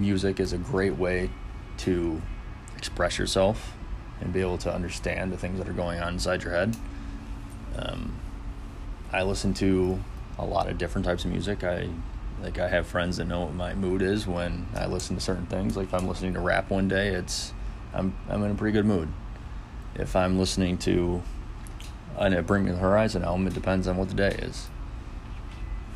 music 0.00 0.40
is 0.40 0.52
a 0.52 0.58
great 0.58 0.96
way 0.96 1.30
to 1.78 2.20
express 2.84 3.18
yourself 3.18 3.74
and 4.20 4.30
be 4.30 4.42
able 4.42 4.58
to 4.58 4.72
understand 4.72 5.32
the 5.32 5.38
things 5.38 5.56
that 5.58 5.66
are 5.66 5.72
going 5.72 5.98
on 6.00 6.12
inside 6.12 6.44
your 6.44 6.52
head. 6.52 6.76
Um, 7.76 8.20
I 9.10 9.22
listen 9.22 9.54
to 9.54 9.98
a 10.38 10.44
lot 10.44 10.68
of 10.68 10.76
different 10.76 11.06
types 11.06 11.24
of 11.24 11.30
music. 11.30 11.64
I 11.64 11.88
like 12.42 12.58
I 12.58 12.68
have 12.68 12.86
friends 12.86 13.16
that 13.16 13.24
know 13.24 13.40
what 13.40 13.54
my 13.54 13.72
mood 13.72 14.02
is 14.02 14.26
when 14.26 14.66
I 14.76 14.84
listen 14.84 15.16
to 15.16 15.22
certain 15.22 15.46
things. 15.46 15.78
Like 15.78 15.86
if 15.86 15.94
I'm 15.94 16.06
listening 16.06 16.34
to 16.34 16.40
rap 16.40 16.68
one 16.68 16.86
day, 16.86 17.08
it's 17.08 17.54
I'm 17.94 18.14
I'm 18.28 18.42
in 18.44 18.50
a 18.50 18.54
pretty 18.54 18.74
good 18.74 18.84
mood. 18.84 19.08
If 19.94 20.14
I'm 20.14 20.38
listening 20.38 20.76
to 20.78 21.22
an 22.18 22.44
Bring 22.44 22.66
Me 22.66 22.72
the 22.72 22.76
Horizon 22.76 23.24
album, 23.24 23.46
it 23.46 23.54
depends 23.54 23.88
on 23.88 23.96
what 23.96 24.08
the 24.08 24.14
day 24.14 24.36
is. 24.42 24.68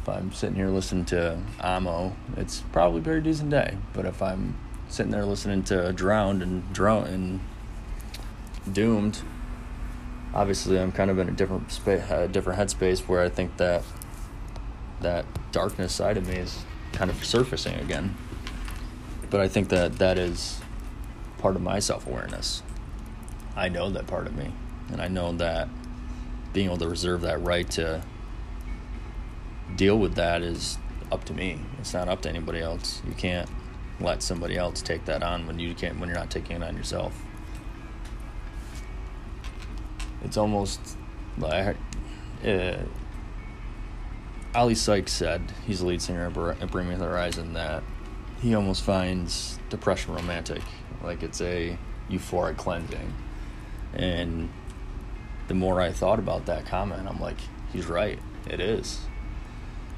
If 0.01 0.09
I'm 0.09 0.33
sitting 0.33 0.57
here 0.57 0.69
listening 0.69 1.05
to 1.07 1.39
Amo, 1.61 2.17
it's 2.39 2.63
probably 2.73 3.01
a 3.01 3.03
very 3.03 3.21
decent 3.21 3.51
day. 3.51 3.77
But 3.93 4.07
if 4.07 4.23
I'm 4.23 4.57
sitting 4.89 5.13
there 5.13 5.25
listening 5.25 5.63
to 5.65 5.93
Drowned 5.93 6.43
and 6.43 6.73
Drown 6.73 7.07
and 7.07 7.41
Doomed, 8.73 9.21
obviously 10.35 10.79
I'm 10.79 10.93
kind 10.93 11.11
of 11.11 11.19
in 11.19 11.29
a 11.29 11.33
different 11.33 11.71
space, 11.71 12.03
a 12.11 12.29
different 12.29 12.59
headspace 12.59 13.01
where 13.09 13.23
I 13.23 13.29
think 13.29 13.57
that 13.59 13.83
that 15.01 15.25
darkness 15.53 15.93
side 15.93 16.17
of 16.17 16.27
me 16.27 16.37
is 16.37 16.65
kind 16.93 17.11
of 17.11 17.25
surfacing 17.25 17.75
again. 17.75 18.17
But 19.31 19.41
I 19.41 19.49
think 19.49 19.69
that 19.69 19.99
that 19.99 20.19
is 20.19 20.61
part 21.39 21.55
of 21.55 21.63
my 21.63 21.79
self 21.79 22.07
awareness. 22.07 22.63
I 23.57 23.69
know 23.69 23.91
that 23.91 24.07
part 24.07 24.27
of 24.27 24.37
me, 24.37 24.53
and 24.91 25.01
I 25.01 25.09
know 25.09 25.33
that 25.33 25.69
being 26.53 26.67
able 26.67 26.79
to 26.79 26.89
reserve 26.89 27.21
that 27.23 27.43
right 27.43 27.69
to 27.73 28.03
deal 29.77 29.99
with 29.99 30.15
that 30.15 30.43
is 30.43 30.79
up 31.13 31.25
to 31.25 31.35
me. 31.35 31.59
It's 31.79 31.93
not 31.93 32.09
up 32.09 32.23
to 32.23 32.29
anybody 32.29 32.61
else. 32.61 33.03
You 33.07 33.15
can't 33.15 33.49
let 34.01 34.23
somebody 34.23 34.57
else 34.57 34.83
take 34.83 35.05
that 35.07 35.23
on 35.23 35.47
when 35.47 35.59
you 35.59 35.75
can't 35.75 35.99
when 35.99 36.09
you're 36.09 36.19
not 36.19 36.31
taking 36.31 36.57
it 36.57 36.63
on 36.63 36.77
yourself. 36.77 37.21
It's 40.25 40.37
almost 40.37 40.81
like 41.39 41.77
uh, 42.45 42.77
Oli 44.55 44.75
Sykes 44.75 45.13
said, 45.13 45.53
he's 45.67 45.81
the 45.81 45.87
lead 45.87 46.03
singer 46.03 46.27
of 46.27 46.71
Bring 46.71 46.89
Me 46.89 46.97
the 46.97 47.05
Horizon, 47.05 47.53
that 47.53 47.83
he 48.41 48.55
almost 48.55 48.83
finds 48.83 49.59
depression 49.69 50.15
romantic. 50.15 50.63
Like 51.03 51.23
it's 51.23 51.41
a 51.41 51.79
euphoric 52.11 52.57
cleansing. 52.57 53.15
And 53.95 54.51
the 55.49 55.55
more 55.55 55.81
I 55.81 55.93
thought 55.93 56.19
about 56.19 56.47
that 56.47 56.67
comment, 56.67 57.09
I'm 57.09 57.21
like, 57.21 57.39
he's 57.73 57.87
right. 57.87 58.19
It 58.49 58.61
is. 58.61 59.01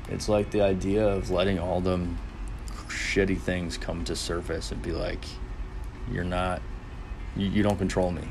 It's 0.09 0.29
like 0.29 0.51
the 0.51 0.63
idea 0.63 1.07
of 1.07 1.31
letting 1.31 1.59
all 1.59 1.81
the 1.81 2.07
shitty 2.91 3.41
things 3.41 3.79
come 3.79 4.05
to 4.05 4.15
surface 4.15 4.73
and 4.73 4.83
be 4.83 4.93
like, 4.93 5.25
you're 6.11 6.25
not, 6.25 6.61
you, 7.37 7.47
you 7.47 7.63
don't 7.63 7.79
control 7.79 8.11
me. 8.11 8.29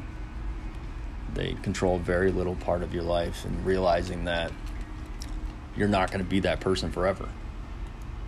They 1.33 1.53
control 1.61 1.99
very 1.99 2.31
little 2.31 2.55
part 2.55 2.83
of 2.83 2.93
your 2.93 3.03
life, 3.03 3.45
and 3.45 3.65
realizing 3.65 4.25
that 4.25 4.51
you're 5.75 5.87
not 5.87 6.11
going 6.11 6.23
to 6.23 6.29
be 6.29 6.39
that 6.41 6.59
person 6.59 6.91
forever. 6.91 7.29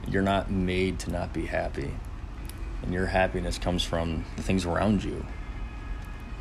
You're 0.08 0.22
not 0.22 0.50
made 0.50 1.00
to 1.00 1.12
not 1.12 1.34
be 1.34 1.46
happy. 1.46 1.92
And 2.82 2.94
your 2.94 3.08
happiness 3.08 3.58
comes 3.58 3.84
from 3.84 4.26
the 4.36 4.44
things 4.44 4.66
around 4.66 5.04
you. 5.04 5.26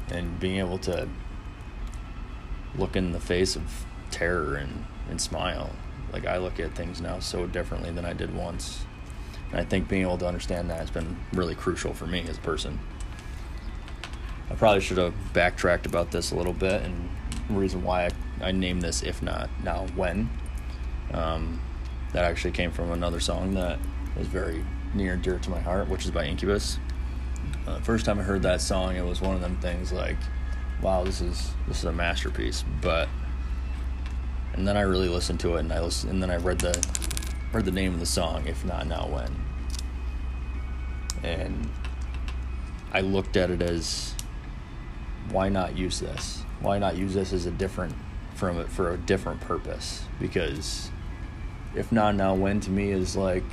And 0.09 0.38
being 0.40 0.59
able 0.59 0.78
to 0.78 1.09
look 2.76 2.97
in 2.97 3.12
the 3.12 3.20
face 3.20 3.56
of 3.56 3.85
terror 4.11 4.54
and, 4.56 4.85
and 5.09 5.20
smile. 5.20 5.70
Like 6.12 6.26
I 6.26 6.38
look 6.38 6.59
at 6.61 6.75
things 6.75 7.00
now 7.00 7.18
so 7.18 7.47
differently 7.47 7.90
than 7.90 8.04
I 8.04 8.12
did 8.12 8.35
once. 8.35 8.85
I 9.52 9.64
think 9.64 9.88
being 9.88 10.02
able 10.02 10.19
to 10.19 10.26
understand 10.26 10.71
that 10.71 10.78
has 10.78 10.90
been 10.90 11.16
really 11.33 11.54
crucial 11.54 11.92
for 11.92 12.07
me 12.07 12.25
as 12.28 12.38
a 12.38 12.40
person. 12.40 12.78
I 14.50 14.54
probably 14.54 14.80
should 14.80 14.99
have 14.99 15.14
backtracked 15.33 15.87
about 15.87 16.11
this 16.11 16.33
a 16.33 16.37
little 16.37 16.52
bit 16.52 16.83
and 16.83 17.09
the 17.49 17.54
reason 17.54 17.83
why 17.83 18.07
I, 18.07 18.49
I 18.49 18.52
named 18.52 18.83
this 18.83 19.02
If 19.02 19.23
Not 19.23 19.49
Now 19.64 19.87
When 19.97 20.30
um, 21.12 21.61
that 22.12 22.25
actually 22.25 22.52
came 22.52 22.71
from 22.71 22.90
another 22.92 23.21
song 23.21 23.54
that 23.54 23.78
is 24.19 24.26
very 24.26 24.64
near 24.95 25.14
and 25.14 25.23
dear 25.23 25.38
to 25.38 25.50
my 25.50 25.61
heart, 25.61 25.88
which 25.88 26.04
is 26.04 26.11
by 26.11 26.25
Incubus. 26.26 26.78
Uh, 27.66 27.80
first 27.80 28.04
time 28.04 28.19
I 28.19 28.23
heard 28.23 28.42
that 28.42 28.61
song, 28.61 28.97
it 28.97 29.04
was 29.04 29.21
one 29.21 29.35
of 29.35 29.40
them 29.40 29.57
things 29.61 29.92
like, 29.92 30.16
"Wow, 30.83 31.04
this 31.04 31.21
is 31.21 31.52
this 31.69 31.78
is 31.78 31.85
a 31.85 31.92
masterpiece." 31.92 32.64
But 32.80 33.09
and 34.54 34.66
then 34.66 34.76
I 34.76 34.83
really 34.83 35.09
listened 35.09 35.40
to 35.40 35.57
it, 35.57 35.61
and 35.61 35.73
I 35.73 35.80
listened, 35.80 36.12
and 36.12 36.23
then 36.23 36.30
I 36.30 36.37
read 36.37 36.59
the 36.59 36.73
read 37.52 37.64
the 37.64 37.71
name 37.71 37.95
of 37.95 38.00
the 38.00 38.07
song, 38.07 38.47
"If 38.47 38.64
Not 38.64 38.87
Now 38.87 39.07
When," 39.07 39.37
and 41.23 41.69
I 42.92 43.00
looked 43.00 43.37
at 43.37 43.50
it 43.50 43.62
as, 43.62 44.14
why 45.30 45.49
not 45.49 45.76
use 45.76 46.00
this? 46.00 46.42
Why 46.61 46.78
not 46.78 46.97
use 46.97 47.14
this 47.14 47.33
as 47.33 47.47
a 47.47 47.50
different 47.50 47.95
from 48.35 48.59
it 48.59 48.69
for 48.69 48.92
a 48.92 48.97
different 48.97 49.40
purpose? 49.40 50.04
Because 50.19 50.90
if 51.75 51.92
not 51.92 52.16
now, 52.16 52.35
when 52.35 52.61
to 52.61 52.71
me 52.71 52.90
is 52.90 53.16
like, 53.16 53.45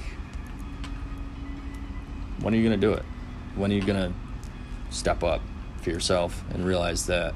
when 2.41 2.53
are 2.53 2.57
you 2.57 2.63
to 2.79 2.87
do 2.87 2.93
it? 2.93 3.03
When 3.55 3.71
are 3.71 3.75
you 3.75 3.81
to 4.09 4.13
step 4.89 5.23
up 5.23 5.41
for 5.81 5.91
yourself 5.91 6.43
and 6.51 6.65
realize 6.65 7.05
that 7.07 7.33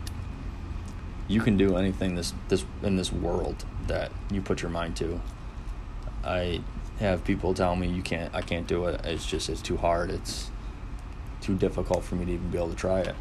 you 1.27 1.41
can 1.41 1.55
do 1.55 1.77
anything 1.77 2.15
this 2.15 2.33
this 2.49 2.65
in 2.81 2.95
this 2.95 3.11
world 3.11 3.63
that 3.87 4.11
you 4.31 4.41
put 4.41 4.61
your 4.61 4.71
mind 4.71 4.95
to? 4.97 5.21
I 6.23 6.61
have 6.99 7.23
people 7.23 7.53
tell 7.53 7.75
me 7.75 7.87
you 7.87 8.01
can't 8.01 8.33
I 8.33 8.41
can't 8.41 8.67
do 8.67 8.85
it. 8.85 9.01
It's 9.05 9.25
just 9.25 9.49
it's 9.49 9.61
too 9.61 9.77
hard. 9.77 10.11
It's 10.11 10.49
too 11.41 11.55
difficult 11.55 12.03
for 12.03 12.15
me 12.15 12.25
to 12.25 12.31
even 12.33 12.49
be 12.49 12.57
able 12.57 12.69
to 12.69 12.75
try 12.75 13.01
it. 13.01 13.15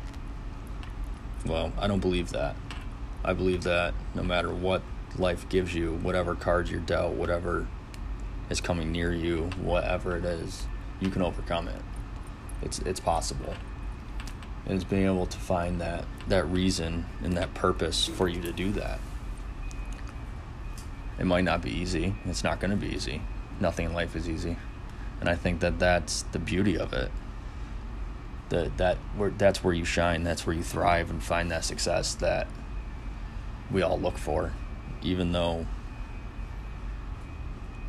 Well, 1.47 1.73
I 1.78 1.87
don't 1.87 2.00
believe 2.00 2.30
that. 2.30 2.54
I 3.25 3.33
believe 3.33 3.62
that 3.64 3.95
no 4.14 4.23
matter 4.23 4.50
what 4.52 4.83
life 5.19 5.49
gives 5.49 5.75
you, 5.75 5.95
whatever 6.02 6.35
cards 6.35 6.71
you're 6.71 6.80
dealt, 6.80 7.14
whatever 7.14 7.66
is 8.50 8.61
coming 8.61 8.92
near 8.92 9.12
you, 9.12 9.50
whatever 9.61 10.16
it 10.16 10.25
is, 10.25 10.66
you 11.00 11.11
can 11.11 11.23
overcome 11.23 11.69
it. 11.69 11.83
It's 12.62 12.78
it's 12.80 13.00
possible. 13.00 13.54
And 14.66 14.75
it's 14.75 14.85
being 14.85 15.07
able 15.07 15.26
to 15.26 15.38
find 15.38 15.80
that 15.80 16.04
that 16.28 16.45
reason 16.45 17.07
and 17.23 17.37
that 17.37 17.54
purpose 17.54 18.07
for 18.07 18.28
you 18.28 18.42
to 18.42 18.52
do 18.52 18.73
that. 18.73 19.00
It 21.20 21.26
might 21.26 21.44
not 21.44 21.62
be 21.62 21.70
easy. 21.70 22.14
It's 22.24 22.42
not 22.42 22.58
going 22.58 22.72
to 22.72 22.76
be 22.76 22.88
easy. 22.88 23.22
Nothing 23.60 23.86
in 23.86 23.92
life 23.92 24.16
is 24.16 24.28
easy. 24.28 24.56
And 25.20 25.28
I 25.28 25.36
think 25.36 25.60
that 25.60 25.78
that's 25.78 26.22
the 26.22 26.38
beauty 26.40 26.76
of 26.76 26.92
it. 26.92 27.12
That 28.48 28.78
that 28.78 28.96
where 29.16 29.30
that's 29.30 29.62
where 29.62 29.74
you 29.74 29.84
shine, 29.84 30.24
that's 30.24 30.44
where 30.44 30.56
you 30.56 30.64
thrive 30.64 31.10
and 31.10 31.22
find 31.22 31.52
that 31.52 31.64
success 31.64 32.14
that 32.16 32.48
we 33.70 33.82
all 33.82 34.00
look 34.00 34.18
for 34.18 34.52
even 35.02 35.32
though 35.32 35.66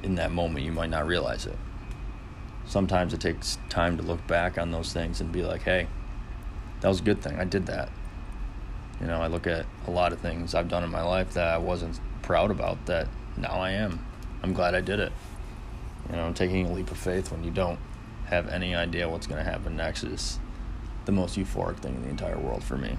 in 0.04 0.16
that 0.16 0.32
moment 0.32 0.66
you 0.66 0.72
might 0.72 0.90
not 0.90 1.06
realize 1.06 1.46
it. 1.46 1.58
Sometimes 2.66 3.14
it 3.14 3.20
takes 3.20 3.58
time 3.70 3.98
to 3.98 4.04
look 4.04 4.26
back 4.28 4.58
on 4.58 4.72
those 4.72 4.94
things 4.94 5.20
and 5.20 5.32
be 5.32 5.44
like, 5.44 5.62
hey, 5.64 5.88
that 6.80 6.88
was 6.88 7.00
a 7.00 7.04
good 7.04 7.22
thing. 7.22 7.40
I 7.40 7.44
did 7.44 7.66
that. 7.68 7.90
You 9.00 9.08
know, 9.08 9.22
I 9.22 9.28
look 9.28 9.48
at 9.48 9.66
a 9.88 9.92
lot 9.92 10.14
of 10.14 10.20
things 10.20 10.56
I've 10.56 10.70
done 10.70 10.84
in 10.84 10.92
my 10.92 11.04
life 11.04 11.34
that 11.34 11.48
I 11.48 11.58
wasn't 11.58 12.00
proud 12.22 12.52
about 12.52 12.86
that 12.86 13.08
now 13.38 13.54
I 13.54 13.72
am. 13.72 14.06
I'm 14.44 14.54
glad 14.54 14.76
I 14.76 14.82
did 14.82 15.00
it. 15.00 15.12
You 16.10 16.16
know, 16.16 16.32
taking 16.34 16.68
a 16.68 16.74
leap 16.74 16.92
of 16.92 16.98
faith 16.98 17.32
when 17.32 17.44
you 17.44 17.52
don't 17.52 17.80
have 18.26 18.48
any 18.50 18.74
idea 18.76 19.08
what's 19.10 19.28
going 19.28 19.44
to 19.44 19.50
happen 19.50 19.76
next 19.76 20.04
is 20.04 20.40
the 21.06 21.12
most 21.12 21.38
euphoric 21.38 21.78
thing 21.78 21.96
in 21.96 22.04
the 22.04 22.10
entire 22.10 22.38
world 22.38 22.64
for 22.64 22.78
me. 22.78 22.98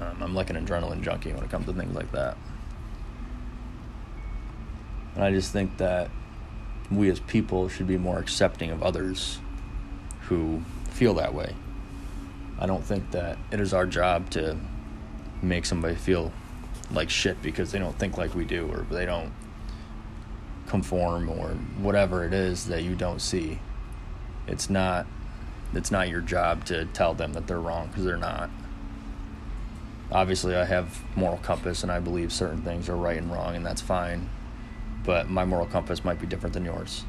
Um, 0.00 0.22
I'm 0.22 0.34
like 0.34 0.50
an 0.50 0.64
adrenaline 0.64 1.02
junkie 1.02 1.32
when 1.32 1.42
it 1.42 1.50
comes 1.50 1.66
to 1.66 1.72
things 1.72 1.94
like 1.94 2.10
that. 2.12 2.36
And 5.14 5.24
I 5.24 5.30
just 5.30 5.52
think 5.52 5.78
that 5.78 6.10
we 6.90 7.10
as 7.10 7.20
people 7.20 7.68
should 7.68 7.86
be 7.86 7.96
more 7.96 8.18
accepting 8.18 8.70
of 8.70 8.82
others 8.82 9.38
who 10.22 10.62
feel 10.90 11.14
that 11.14 11.32
way. 11.32 11.54
I 12.58 12.66
don't 12.66 12.84
think 12.84 13.10
that 13.12 13.38
it 13.50 13.60
is 13.60 13.72
our 13.72 13.86
job 13.86 14.30
to 14.30 14.56
make 15.42 15.64
somebody 15.64 15.94
feel 15.94 16.32
like 16.90 17.10
shit 17.10 17.40
because 17.42 17.72
they 17.72 17.78
don't 17.78 17.98
think 17.98 18.16
like 18.16 18.34
we 18.34 18.44
do 18.44 18.68
or 18.68 18.86
they 18.90 19.06
don't 19.06 19.32
conform 20.66 21.28
or 21.28 21.50
whatever 21.80 22.24
it 22.24 22.32
is 22.32 22.66
that 22.66 22.82
you 22.82 22.94
don't 22.94 23.20
see. 23.20 23.58
It's 24.46 24.70
not 24.70 25.06
it's 25.74 25.90
not 25.90 26.08
your 26.08 26.20
job 26.20 26.64
to 26.66 26.86
tell 26.86 27.14
them 27.14 27.32
that 27.32 27.46
they're 27.46 27.60
wrong 27.60 27.88
because 27.88 28.04
they're 28.04 28.16
not. 28.16 28.50
Obviously, 30.12 30.54
I 30.54 30.64
have 30.64 31.02
moral 31.16 31.38
compass 31.38 31.82
and 31.82 31.90
I 31.90 31.98
believe 31.98 32.32
certain 32.32 32.62
things 32.62 32.88
are 32.88 32.96
right 32.96 33.18
and 33.18 33.32
wrong 33.32 33.56
and 33.56 33.66
that's 33.66 33.82
fine. 33.82 34.30
But 35.04 35.28
my 35.28 35.44
moral 35.44 35.66
compass 35.66 36.04
might 36.04 36.20
be 36.20 36.26
different 36.26 36.54
than 36.54 36.64
yours. 36.64 37.04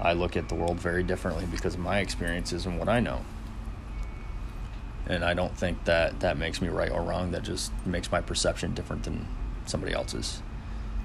I 0.00 0.12
look 0.12 0.36
at 0.36 0.48
the 0.48 0.54
world 0.54 0.78
very 0.78 1.02
differently 1.02 1.46
because 1.46 1.74
of 1.74 1.80
my 1.80 1.98
experiences 1.98 2.66
and 2.66 2.78
what 2.78 2.88
I 2.88 3.00
know. 3.00 3.24
And 5.08 5.24
I 5.24 5.34
don't 5.34 5.56
think 5.56 5.84
that 5.84 6.20
that 6.20 6.36
makes 6.36 6.60
me 6.60 6.68
right 6.68 6.90
or 6.90 7.02
wrong. 7.02 7.30
That 7.30 7.42
just 7.42 7.72
makes 7.86 8.12
my 8.12 8.20
perception 8.20 8.74
different 8.74 9.04
than 9.04 9.26
somebody 9.66 9.94
else's. 9.94 10.42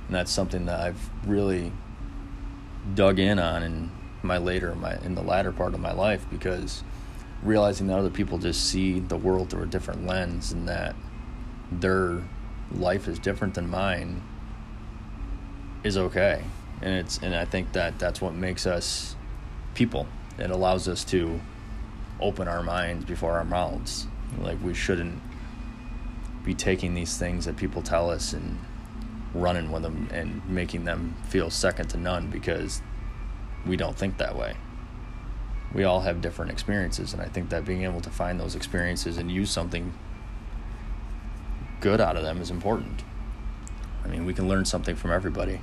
And 0.07 0.15
that's 0.15 0.31
something 0.31 0.65
that 0.65 0.79
I've 0.79 1.09
really 1.25 1.71
dug 2.95 3.19
in 3.19 3.39
on 3.39 3.63
in 3.63 3.91
my 4.21 4.37
later 4.37 4.73
my 4.75 4.95
in 4.99 5.15
the 5.15 5.21
latter 5.21 5.51
part 5.51 5.73
of 5.73 5.79
my 5.79 5.91
life 5.91 6.25
because 6.29 6.83
realizing 7.41 7.87
that 7.87 7.97
other 7.97 8.09
people 8.09 8.37
just 8.37 8.65
see 8.65 8.99
the 8.99 9.17
world 9.17 9.49
through 9.49 9.63
a 9.63 9.67
different 9.67 10.05
lens 10.05 10.51
and 10.51 10.67
that 10.67 10.95
their 11.71 12.21
life 12.71 13.07
is 13.07 13.19
different 13.19 13.53
than 13.53 13.69
mine 13.69 14.21
is 15.83 15.97
okay 15.97 16.43
and 16.81 16.93
it's 16.93 17.17
and 17.19 17.35
I 17.35 17.45
think 17.45 17.73
that 17.73 17.99
that's 17.99 18.21
what 18.21 18.33
makes 18.33 18.65
us 18.65 19.15
people 19.75 20.07
it 20.37 20.49
allows 20.49 20.87
us 20.87 21.03
to 21.05 21.39
open 22.23 22.47
our 22.47 22.63
minds 22.63 23.05
before 23.05 23.33
our 23.33 23.45
mouths 23.45 24.07
like 24.39 24.57
we 24.63 24.73
shouldn't 24.73 25.21
be 26.43 26.53
taking 26.53 26.93
these 26.93 27.17
things 27.17 27.45
that 27.45 27.55
people 27.57 27.81
tell 27.81 28.09
us 28.09 28.33
and 28.33 28.57
running 29.33 29.71
with 29.71 29.83
them 29.83 30.09
and 30.11 30.47
making 30.47 30.85
them 30.85 31.15
feel 31.27 31.49
second 31.49 31.87
to 31.89 31.97
none 31.97 32.29
because 32.29 32.81
we 33.65 33.75
don't 33.77 33.97
think 33.97 34.17
that 34.17 34.35
way. 34.37 34.55
We 35.73 35.83
all 35.83 36.01
have 36.01 36.21
different 36.21 36.51
experiences, 36.51 37.13
and 37.13 37.21
I 37.21 37.25
think 37.25 37.49
that 37.49 37.65
being 37.65 37.83
able 37.83 38.01
to 38.01 38.09
find 38.09 38.39
those 38.39 38.55
experiences 38.55 39.17
and 39.17 39.31
use 39.31 39.49
something 39.49 39.93
good 41.79 41.99
out 41.99 42.15
of 42.15 42.23
them 42.23 42.41
is 42.41 42.51
important. 42.51 43.03
I 44.05 44.07
mean, 44.07 44.25
we 44.25 44.33
can 44.33 44.47
learn 44.47 44.65
something 44.65 44.95
from 44.95 45.11
everybody, 45.11 45.61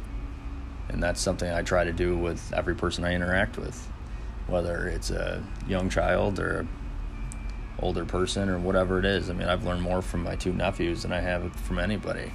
and 0.89 1.03
that's 1.03 1.21
something 1.21 1.51
I 1.51 1.63
try 1.63 1.85
to 1.85 1.93
do 1.93 2.17
with 2.17 2.53
every 2.53 2.75
person 2.75 3.05
I 3.05 3.15
interact 3.15 3.57
with, 3.57 3.89
whether 4.51 4.89
it's 4.89 5.11
a 5.11 5.43
young 5.67 5.89
child 5.89 6.39
or 6.39 6.61
a 6.61 6.67
older 7.83 8.05
person 8.05 8.49
or 8.49 8.59
whatever 8.59 8.99
it 8.99 9.05
is. 9.05 9.31
I 9.31 9.33
mean, 9.33 9.49
I've 9.49 9.65
learned 9.65 9.83
more 9.83 10.03
from 10.03 10.23
my 10.23 10.37
two 10.37 10.53
nephews 10.53 11.03
than 11.03 11.13
I 11.13 11.21
have 11.21 11.55
from 11.55 11.79
anybody. 11.79 12.33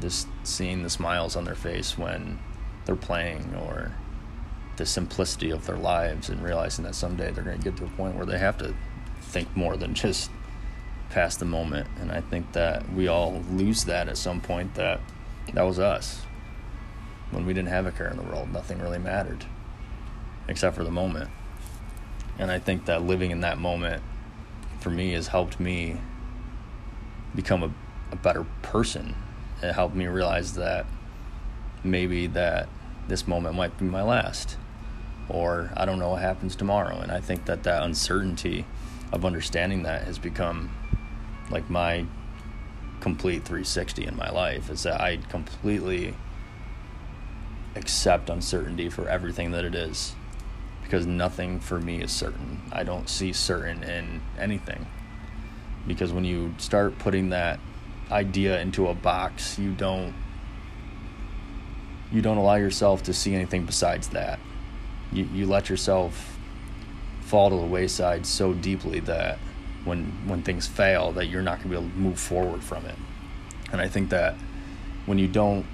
Just 0.00 0.28
seeing 0.44 0.82
the 0.82 0.90
smiles 0.90 1.36
on 1.36 1.44
their 1.44 1.54
face 1.54 1.96
when 1.96 2.38
they're 2.84 2.96
playing 2.96 3.54
or 3.54 3.92
the 4.76 4.86
simplicity 4.86 5.50
of 5.50 5.66
their 5.66 5.76
lives 5.76 6.28
and 6.28 6.42
realizing 6.42 6.84
that 6.84 6.94
someday 6.94 7.30
they're 7.30 7.44
going 7.44 7.58
to 7.58 7.64
get 7.64 7.76
to 7.76 7.84
a 7.84 7.88
point 7.90 8.16
where 8.16 8.26
they 8.26 8.38
have 8.38 8.56
to 8.58 8.74
think 9.20 9.54
more 9.56 9.76
than 9.76 9.94
just 9.94 10.30
past 11.10 11.38
the 11.38 11.44
moment. 11.44 11.86
And 12.00 12.10
I 12.10 12.20
think 12.20 12.52
that 12.52 12.90
we 12.92 13.08
all 13.08 13.42
lose 13.50 13.84
that 13.84 14.08
at 14.08 14.16
some 14.16 14.40
point 14.40 14.74
that 14.74 15.00
that 15.52 15.62
was 15.62 15.78
us. 15.78 16.22
When 17.30 17.46
we 17.46 17.52
didn't 17.52 17.68
have 17.68 17.86
a 17.86 17.92
care 17.92 18.08
in 18.08 18.16
the 18.16 18.22
world, 18.22 18.52
nothing 18.52 18.80
really 18.80 18.98
mattered 18.98 19.44
except 20.50 20.76
for 20.76 20.84
the 20.84 20.90
moment. 20.90 21.30
And 22.38 22.50
I 22.50 22.58
think 22.58 22.86
that 22.86 23.02
living 23.02 23.30
in 23.30 23.40
that 23.40 23.58
moment 23.58 24.02
for 24.80 24.90
me 24.90 25.12
has 25.12 25.28
helped 25.28 25.60
me 25.60 25.96
become 27.34 27.62
a, 27.62 27.70
a 28.10 28.16
better 28.16 28.44
person. 28.60 29.14
It 29.62 29.72
helped 29.72 29.94
me 29.94 30.06
realize 30.06 30.54
that 30.54 30.86
maybe 31.84 32.26
that 32.28 32.68
this 33.08 33.26
moment 33.26 33.54
might 33.54 33.78
be 33.78 33.84
my 33.84 34.02
last 34.02 34.56
or 35.28 35.70
I 35.76 35.84
don't 35.84 35.98
know 35.98 36.10
what 36.10 36.22
happens 36.22 36.56
tomorrow. 36.56 36.98
And 36.98 37.12
I 37.12 37.20
think 37.20 37.44
that 37.44 37.62
that 37.62 37.82
uncertainty 37.82 38.66
of 39.12 39.24
understanding 39.24 39.84
that 39.84 40.02
has 40.02 40.18
become 40.18 40.70
like 41.50 41.70
my 41.70 42.06
complete 43.00 43.44
360 43.44 44.04
in 44.04 44.16
my 44.16 44.30
life 44.30 44.70
is 44.70 44.82
that 44.82 45.00
I 45.00 45.18
completely 45.28 46.14
accept 47.76 48.28
uncertainty 48.28 48.88
for 48.88 49.08
everything 49.08 49.52
that 49.52 49.64
it 49.64 49.74
is 49.74 50.14
because 50.90 51.06
nothing 51.06 51.60
for 51.60 51.78
me 51.78 52.02
is 52.02 52.10
certain. 52.10 52.60
I 52.72 52.82
don't 52.82 53.08
see 53.08 53.32
certain 53.32 53.84
in 53.84 54.20
anything. 54.36 54.88
Because 55.86 56.12
when 56.12 56.24
you 56.24 56.52
start 56.58 56.98
putting 56.98 57.28
that 57.28 57.60
idea 58.10 58.60
into 58.60 58.88
a 58.88 58.94
box, 58.94 59.56
you 59.56 59.70
don't 59.70 60.12
you 62.10 62.20
don't 62.20 62.38
allow 62.38 62.56
yourself 62.56 63.04
to 63.04 63.14
see 63.14 63.36
anything 63.36 63.64
besides 63.64 64.08
that 64.08 64.40
you, 65.12 65.28
you 65.32 65.46
let 65.46 65.70
yourself 65.70 66.36
fall 67.20 67.50
to 67.50 67.56
the 67.56 67.66
wayside 67.66 68.26
so 68.26 68.52
deeply 68.52 68.98
that 68.98 69.38
when 69.84 70.06
when 70.26 70.42
things 70.42 70.66
fail 70.66 71.12
that 71.12 71.26
you're 71.26 71.40
not 71.40 71.58
going 71.58 71.62
to 71.62 71.68
be 71.68 71.76
able 71.76 71.88
to 71.88 71.96
move 71.96 72.18
forward 72.18 72.64
from 72.64 72.84
it 72.86 72.96
and 73.70 73.80
i 73.80 73.86
think 73.86 74.10
that 74.10 74.34
when 75.06 75.18
you 75.18 75.28
don't 75.28 75.64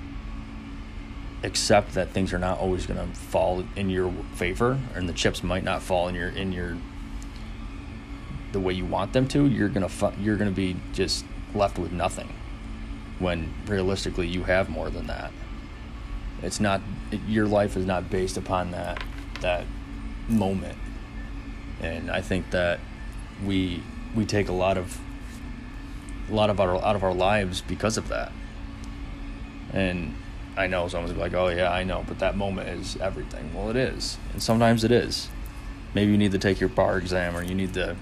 accept 1.43 1.95
that 1.95 2.11
things 2.11 2.33
are 2.33 2.39
not 2.39 2.59
always 2.59 2.87
going 2.87 2.99
to 2.99 3.17
fall 3.17 3.65
in 3.77 3.91
your 3.91 4.13
favor 4.35 4.79
and 4.95 5.09
the 5.09 5.13
chips 5.13 5.43
might 5.43 5.63
not 5.63 5.83
fall 5.83 6.09
in 6.09 6.15
your 6.15 6.29
in 6.31 6.53
your 6.53 6.77
the 8.53 8.61
way 8.61 8.73
you 8.73 8.87
want 8.87 9.13
them 9.13 9.29
to 9.29 9.47
you're 9.47 9.69
going 9.69 9.87
to 9.87 10.13
you're 10.19 10.37
going 10.37 10.51
to 10.51 10.57
be 10.57 10.77
just 10.93 11.25
left 11.55 11.79
with 11.79 11.93
nothing 11.93 12.33
when 13.19 13.53
realistically 13.67 14.27
you 14.27 14.45
have 14.45 14.69
more 14.69 14.89
than 14.91 15.07
that 15.07 15.31
it's 16.43 16.61
not 16.61 16.81
your 17.27 17.47
life 17.47 17.77
is 17.77 17.87
not 17.87 18.11
based 18.11 18.37
upon 18.37 18.71
that 18.71 19.03
that 19.41 19.65
moment. 20.29 20.79
And 21.81 22.11
I 22.11 22.21
think 22.21 22.51
that 22.51 22.81
we 23.45 23.83
we 24.15 24.25
take 24.25 24.49
a 24.49 24.53
lot 24.53 24.79
of 24.79 24.99
a 26.31 26.35
lot 26.35 26.51
of 26.51 26.61
our 26.61 26.77
out 26.77 26.97
of 26.97 27.05
our 27.05 27.15
lives 27.15 27.61
because 27.61 27.97
of 27.97 28.09
that. 28.09 28.33
And 29.73 30.15
I 30.57 30.67
know 30.67 30.89
someone's 30.89 31.17
like, 31.17 31.35
"Oh 31.35 31.49
yeah, 31.49 31.71
I 31.71 31.85
know," 31.85 32.05
but 32.07 32.19
that 32.21 32.37
moment 32.37 32.69
is 32.69 32.97
everything. 32.97 33.53
Well, 33.55 33.71
it 33.71 33.77
is, 33.77 34.19
and 34.33 34.43
sometimes 34.43 34.85
it 34.85 34.91
is. 34.91 35.29
Maybe 35.95 36.11
you 36.13 36.19
need 36.19 36.33
to 36.33 36.39
take 36.39 36.61
your 36.61 36.69
bar 36.69 36.99
exam, 36.99 37.37
or 37.37 37.43
you 37.43 37.55
need 37.55 37.75
to 37.75 37.97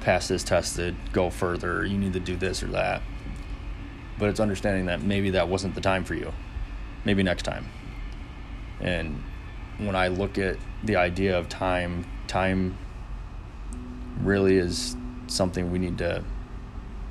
pass 0.00 0.28
this 0.28 0.44
test 0.44 0.76
to 0.76 0.94
go 1.12 1.30
further, 1.30 1.78
or 1.78 1.84
you 1.84 1.98
need 1.98 2.12
to 2.12 2.20
do 2.20 2.36
this 2.36 2.62
or 2.62 2.68
that. 2.68 3.02
But 4.18 4.28
it's 4.28 4.40
understanding 4.40 4.86
that 4.86 5.02
maybe 5.02 5.30
that 5.30 5.48
wasn't 5.48 5.74
the 5.74 5.80
time 5.80 6.04
for 6.04 6.14
you. 6.14 6.32
Maybe 7.04 7.22
next 7.22 7.42
time. 7.42 7.68
And 8.80 9.22
when 9.78 9.96
I 9.96 10.08
look 10.08 10.38
at 10.38 10.56
the 10.82 10.96
idea 10.96 11.38
of 11.38 11.48
time, 11.48 12.06
time 12.26 12.76
really 14.20 14.56
is 14.56 14.96
something 15.26 15.72
we 15.72 15.78
need 15.78 15.98
to 15.98 16.22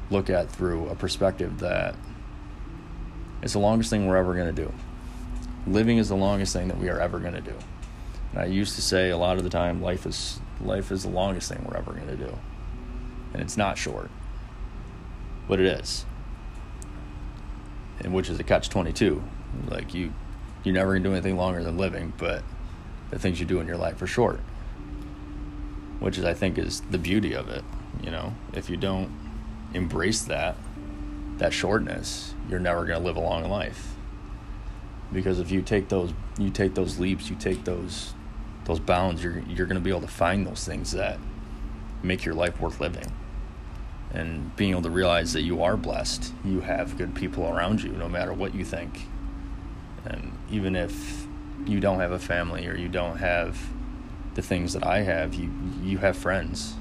look 0.09 0.29
at 0.29 0.49
through 0.49 0.87
a 0.89 0.95
perspective 0.95 1.59
that 1.59 1.95
it's 3.43 3.53
the 3.53 3.59
longest 3.59 3.89
thing 3.89 4.07
we're 4.07 4.15
ever 4.15 4.33
going 4.33 4.53
to 4.53 4.63
do. 4.63 4.71
Living 5.67 5.97
is 5.97 6.07
the 6.07 6.15
longest 6.15 6.53
thing 6.53 6.69
that 6.69 6.77
we 6.77 6.87
are 6.87 6.99
ever 6.99 7.19
going 7.19 7.33
to 7.33 7.41
do. 7.41 7.53
And 8.31 8.41
I 8.41 8.45
used 8.45 8.75
to 8.75 8.81
say 8.81 9.09
a 9.09 9.17
lot 9.17 9.37
of 9.37 9.43
the 9.43 9.49
time 9.49 9.81
life 9.81 10.05
is 10.05 10.39
life 10.61 10.91
is 10.91 11.03
the 11.03 11.09
longest 11.09 11.51
thing 11.51 11.63
we're 11.65 11.77
ever 11.77 11.91
going 11.91 12.07
to 12.07 12.15
do. 12.15 12.37
And 13.33 13.41
it's 13.41 13.57
not 13.57 13.77
short. 13.77 14.09
But 15.47 15.59
it 15.59 15.65
is. 15.65 16.05
And 17.99 18.13
which 18.13 18.29
is 18.29 18.39
a 18.39 18.43
catch 18.43 18.69
22. 18.69 19.21
Like 19.67 19.93
you 19.93 20.13
you're 20.63 20.73
never 20.73 20.91
going 20.91 21.03
to 21.03 21.09
do 21.09 21.13
anything 21.13 21.35
longer 21.35 21.63
than 21.63 21.77
living, 21.77 22.13
but 22.17 22.43
the 23.11 23.19
things 23.19 23.41
you 23.41 23.45
do 23.45 23.59
in 23.59 23.67
your 23.67 23.77
life 23.77 24.01
are 24.01 24.07
short. 24.07 24.39
Which 25.99 26.17
is 26.17 26.23
I 26.23 26.33
think 26.33 26.57
is 26.57 26.79
the 26.79 26.97
beauty 26.97 27.33
of 27.33 27.49
it, 27.49 27.65
you 28.01 28.09
know. 28.09 28.33
If 28.53 28.69
you 28.69 28.77
don't 28.77 29.11
embrace 29.73 30.21
that 30.23 30.55
that 31.37 31.53
shortness, 31.53 32.33
you're 32.49 32.59
never 32.59 32.85
going 32.85 32.99
to 32.99 33.05
live 33.05 33.15
a 33.17 33.19
long 33.19 33.49
life. 33.49 33.95
because 35.11 35.39
if 35.39 35.51
you 35.51 35.61
take 35.61 35.89
those 35.89 36.11
you 36.39 36.49
take 36.49 36.73
those 36.75 36.99
leaps 36.99 37.29
you 37.29 37.35
take 37.35 37.63
those 37.65 38.13
those 38.65 38.79
bounds 38.79 39.23
you're 39.23 39.39
you're 39.47 39.67
going 39.67 39.75
to 39.77 39.81
be 39.83 39.89
able 39.91 40.01
to 40.01 40.07
find 40.07 40.45
those 40.47 40.65
things 40.65 40.91
that 40.91 41.19
make 42.01 42.25
your 42.25 42.35
life 42.35 42.59
worth 42.59 42.79
living. 42.79 43.11
And 44.13 44.55
being 44.55 44.71
able 44.71 44.83
to 44.83 44.89
realize 44.91 45.33
that 45.33 45.41
you 45.41 45.63
are 45.63 45.77
blessed 45.77 46.33
you 46.45 46.61
have 46.61 46.97
good 46.97 47.15
people 47.15 47.47
around 47.47 47.81
you 47.83 47.91
no 47.91 48.07
matter 48.09 48.33
what 48.33 48.53
you 48.55 48.65
think. 48.65 49.07
And 50.05 50.31
even 50.51 50.75
if 50.75 51.25
you 51.65 51.79
don't 51.79 51.99
have 51.99 52.11
a 52.11 52.19
family 52.19 52.67
or 52.67 52.75
you 52.75 52.89
don't 52.89 53.17
have 53.17 53.57
the 54.35 54.41
things 54.41 54.73
that 54.73 54.85
I 54.85 55.01
have 55.03 55.33
you 55.35 55.51
you 55.83 55.99
have 55.99 56.17
friends 56.17 56.75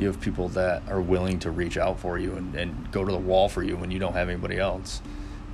you 0.00 0.06
have 0.06 0.20
people 0.20 0.48
that 0.48 0.82
are 0.88 1.00
willing 1.00 1.38
to 1.40 1.50
reach 1.50 1.76
out 1.76 2.00
for 2.00 2.18
you 2.18 2.34
and, 2.34 2.54
and 2.54 2.90
go 2.90 3.04
to 3.04 3.12
the 3.12 3.18
wall 3.18 3.48
for 3.48 3.62
you 3.62 3.76
when 3.76 3.90
you 3.90 3.98
don't 3.98 4.14
have 4.14 4.28
anybody 4.28 4.58
else 4.58 5.02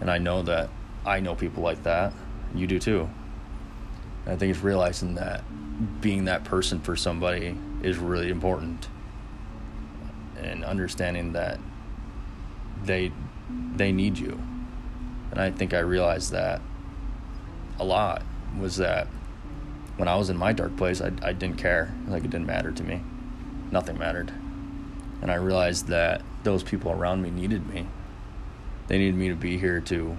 and 0.01 0.11
I 0.11 0.19
know 0.19 0.43
that 0.43 0.69
I 1.05 1.21
know 1.21 1.35
people 1.35 1.63
like 1.63 1.83
that. 1.85 2.13
You 2.55 2.67
do 2.67 2.79
too. 2.79 3.09
And 4.25 4.35
I 4.35 4.37
think 4.37 4.51
it's 4.51 4.63
realizing 4.63 5.15
that 5.15 5.43
being 6.01 6.25
that 6.25 6.45
person 6.45 6.81
for 6.81 6.97
somebody 6.97 7.57
is 7.83 7.99
really 7.99 8.31
important. 8.31 8.89
And 10.37 10.65
understanding 10.65 11.33
that 11.33 11.59
they 12.85 13.13
they 13.75 13.93
need 13.93 14.19
you. 14.19 14.41
And 15.31 15.41
I 15.41 15.51
think 15.51 15.75
I 15.75 15.81
realized 15.81 16.33
that 16.33 16.61
a 17.79 17.85
lot 17.85 18.23
was 18.59 18.77
that 18.77 19.07
when 19.97 20.09
I 20.09 20.17
was 20.17 20.31
in 20.31 20.37
my 20.37 20.53
dark 20.53 20.77
place, 20.77 21.01
I, 21.01 21.11
I 21.23 21.33
didn't 21.33 21.59
care. 21.59 21.95
Like 22.07 22.25
it 22.25 22.31
didn't 22.31 22.47
matter 22.47 22.71
to 22.71 22.83
me. 22.83 23.03
Nothing 23.71 23.99
mattered. 23.99 24.33
And 25.23 25.31
I 25.31 25.35
realized 25.35 25.89
that 25.89 26.23
those 26.45 26.63
people 26.63 26.93
around 26.93 27.23
me 27.23 27.31
needed 27.31 27.67
me. 27.67 27.87
They 28.89 28.99
needed 28.99 29.17
me 29.17 29.29
to 29.29 29.35
be 29.35 29.59
here 29.59 29.81
to 29.81 30.17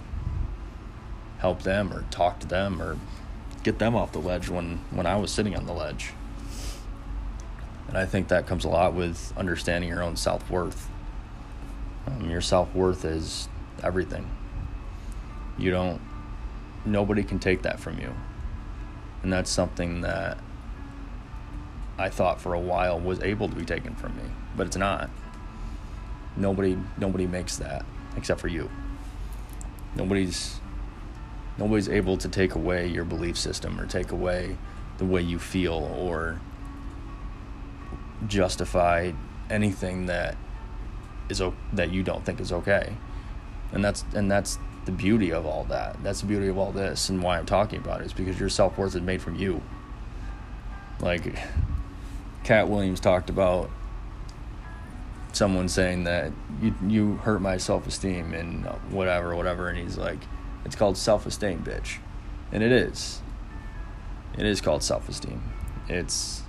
help 1.40 1.64
them 1.64 1.94
or 1.94 2.04
talk 2.10 2.40
to 2.40 2.48
them 2.48 2.82
or 2.82 2.98
get 3.64 3.80
them 3.80 3.96
off 3.96 4.12
the 4.12 4.20
ledge 4.20 4.50
when, 4.50 4.78
when 4.92 5.06
I 5.06 5.16
was 5.18 5.32
sitting 5.32 5.56
on 5.56 5.66
the 5.66 5.74
ledge. 5.74 6.12
And 7.88 7.98
I 7.98 8.06
think 8.06 8.28
that 8.28 8.48
comes 8.48 8.66
a 8.66 8.70
lot 8.70 8.94
with 8.94 9.34
understanding 9.38 9.90
your 9.90 10.04
own 10.04 10.18
self 10.18 10.50
worth. 10.50 10.90
Um, 12.06 12.30
your 12.30 12.42
self 12.42 12.74
worth 12.76 13.06
is 13.06 13.48
everything. 13.84 14.30
You 15.58 15.72
don't, 15.72 16.02
nobody 16.86 17.24
can 17.24 17.40
take 17.40 17.62
that 17.62 17.80
from 17.80 18.00
you. 18.00 18.14
And 19.24 19.32
that's 19.32 19.50
something 19.50 20.02
that 20.02 20.38
I 21.98 22.10
thought 22.10 22.40
for 22.40 22.54
a 22.54 22.60
while 22.60 23.00
was 23.00 23.20
able 23.22 23.50
to 23.50 23.56
be 23.56 23.66
taken 23.66 23.96
from 23.96 24.16
me, 24.18 24.24
but 24.56 24.68
it's 24.68 24.78
not. 24.78 25.10
Nobody, 26.36 26.78
nobody 26.98 27.26
makes 27.26 27.58
that 27.58 27.86
except 28.16 28.40
for 28.40 28.48
you. 28.48 28.70
Nobody's 29.96 30.60
nobody's 31.58 31.90
able 31.90 32.18
to 32.18 32.30
take 32.30 32.54
away 32.54 32.88
your 32.88 33.04
belief 33.04 33.38
system 33.38 33.80
or 33.80 33.88
take 33.88 34.12
away 34.12 34.58
the 35.00 35.06
way 35.06 35.22
you 35.22 35.40
feel 35.40 35.74
or 35.98 36.40
justify 38.28 39.12
anything 39.50 40.06
that 40.08 40.36
is 41.30 41.42
that 41.74 41.92
you 41.92 42.04
don't 42.04 42.26
think 42.26 42.40
is 42.40 42.52
okay. 42.52 42.96
And 43.72 43.84
that's 43.84 44.04
and 44.14 44.30
that's 44.30 44.60
the 44.86 44.92
beauty 44.92 45.32
of 45.32 45.46
all 45.46 45.66
that. 45.66 46.02
That's 46.04 46.22
the 46.22 46.28
beauty 46.28 46.48
of 46.48 46.58
all 46.58 46.72
this 46.72 47.10
and 47.10 47.22
why 47.22 47.38
I'm 47.38 47.46
talking 47.46 47.80
about 47.80 48.02
it 48.02 48.06
is 48.06 48.14
because 48.14 48.40
your 48.40 48.50
self-worth 48.50 48.96
is 48.96 49.02
made 49.02 49.22
from 49.22 49.36
you. 49.36 49.62
Like 51.00 51.38
Katt 52.48 52.70
Williams 52.70 53.00
talked 53.00 53.30
about 53.30 53.70
someone 55.34 55.68
saying 55.68 56.06
that 56.06 56.32
you 56.62 56.74
you 56.88 57.16
hurt 57.18 57.42
my 57.42 57.58
self-esteem 57.58 58.34
and 58.34 58.66
whatever 58.90 59.36
whatever 59.36 59.68
and 59.68 59.78
he's 59.78 59.98
like 59.98 60.18
it's 60.68 60.76
called 60.76 60.98
self 60.98 61.26
esteem, 61.26 61.64
bitch. 61.64 61.98
And 62.52 62.62
it 62.62 62.72
is. 62.74 63.22
It 64.38 64.46
is 64.46 64.60
called 64.60 64.84
self 64.84 65.08
esteem. 65.08 65.42
It's 65.88 66.44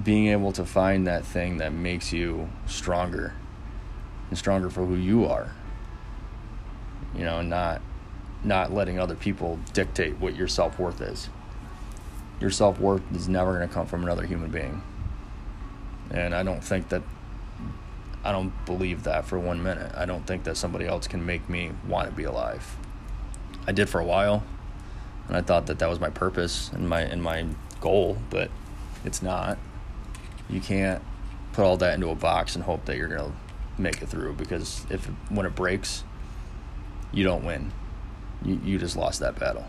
being 0.00 0.26
able 0.26 0.52
to 0.52 0.64
find 0.64 1.06
that 1.06 1.24
thing 1.24 1.58
that 1.58 1.72
makes 1.72 2.12
you 2.12 2.48
stronger 2.66 3.34
and 4.28 4.38
stronger 4.38 4.70
for 4.70 4.86
who 4.86 4.96
you 4.96 5.24
are. 5.26 5.52
You 7.14 7.24
know, 7.24 7.42
not 7.42 7.80
not 8.42 8.72
letting 8.72 8.98
other 8.98 9.14
people 9.14 9.60
dictate 9.72 10.18
what 10.18 10.34
your 10.34 10.48
self 10.48 10.78
worth 10.78 11.00
is. 11.00 11.28
Your 12.40 12.50
self 12.50 12.80
worth 12.80 13.02
is 13.14 13.28
never 13.28 13.56
going 13.56 13.68
to 13.68 13.72
come 13.72 13.86
from 13.86 14.02
another 14.02 14.26
human 14.26 14.50
being. 14.50 14.82
And 16.10 16.34
I 16.34 16.42
don't 16.42 16.62
think 16.62 16.88
that, 16.88 17.02
I 18.24 18.32
don't 18.32 18.52
believe 18.66 19.04
that 19.04 19.26
for 19.26 19.38
one 19.38 19.62
minute. 19.62 19.92
I 19.94 20.06
don't 20.06 20.26
think 20.26 20.44
that 20.44 20.56
somebody 20.56 20.86
else 20.86 21.06
can 21.06 21.24
make 21.24 21.48
me 21.48 21.72
want 21.86 22.08
to 22.08 22.14
be 22.14 22.24
alive. 22.24 22.76
I 23.66 23.72
did 23.72 23.88
for 23.88 24.00
a 24.00 24.04
while, 24.04 24.42
and 25.28 25.36
I 25.36 25.42
thought 25.42 25.66
that 25.66 25.78
that 25.78 25.88
was 25.88 26.00
my 26.00 26.10
purpose 26.10 26.70
and 26.72 26.88
my 26.88 27.02
and 27.02 27.22
my 27.22 27.46
goal, 27.80 28.16
but 28.30 28.50
it's 29.04 29.22
not. 29.22 29.58
You 30.48 30.60
can't 30.60 31.02
put 31.52 31.64
all 31.64 31.76
that 31.76 31.94
into 31.94 32.08
a 32.08 32.14
box 32.14 32.56
and 32.56 32.64
hope 32.64 32.84
that 32.86 32.96
you're 32.96 33.08
gonna 33.08 33.32
make 33.78 34.02
it 34.02 34.08
through 34.08 34.34
because 34.34 34.86
if 34.90 35.04
when 35.28 35.46
it 35.46 35.54
breaks, 35.54 36.04
you 37.12 37.22
don't 37.22 37.44
win. 37.44 37.72
You 38.44 38.60
you 38.64 38.78
just 38.78 38.96
lost 38.96 39.20
that 39.20 39.38
battle, 39.38 39.66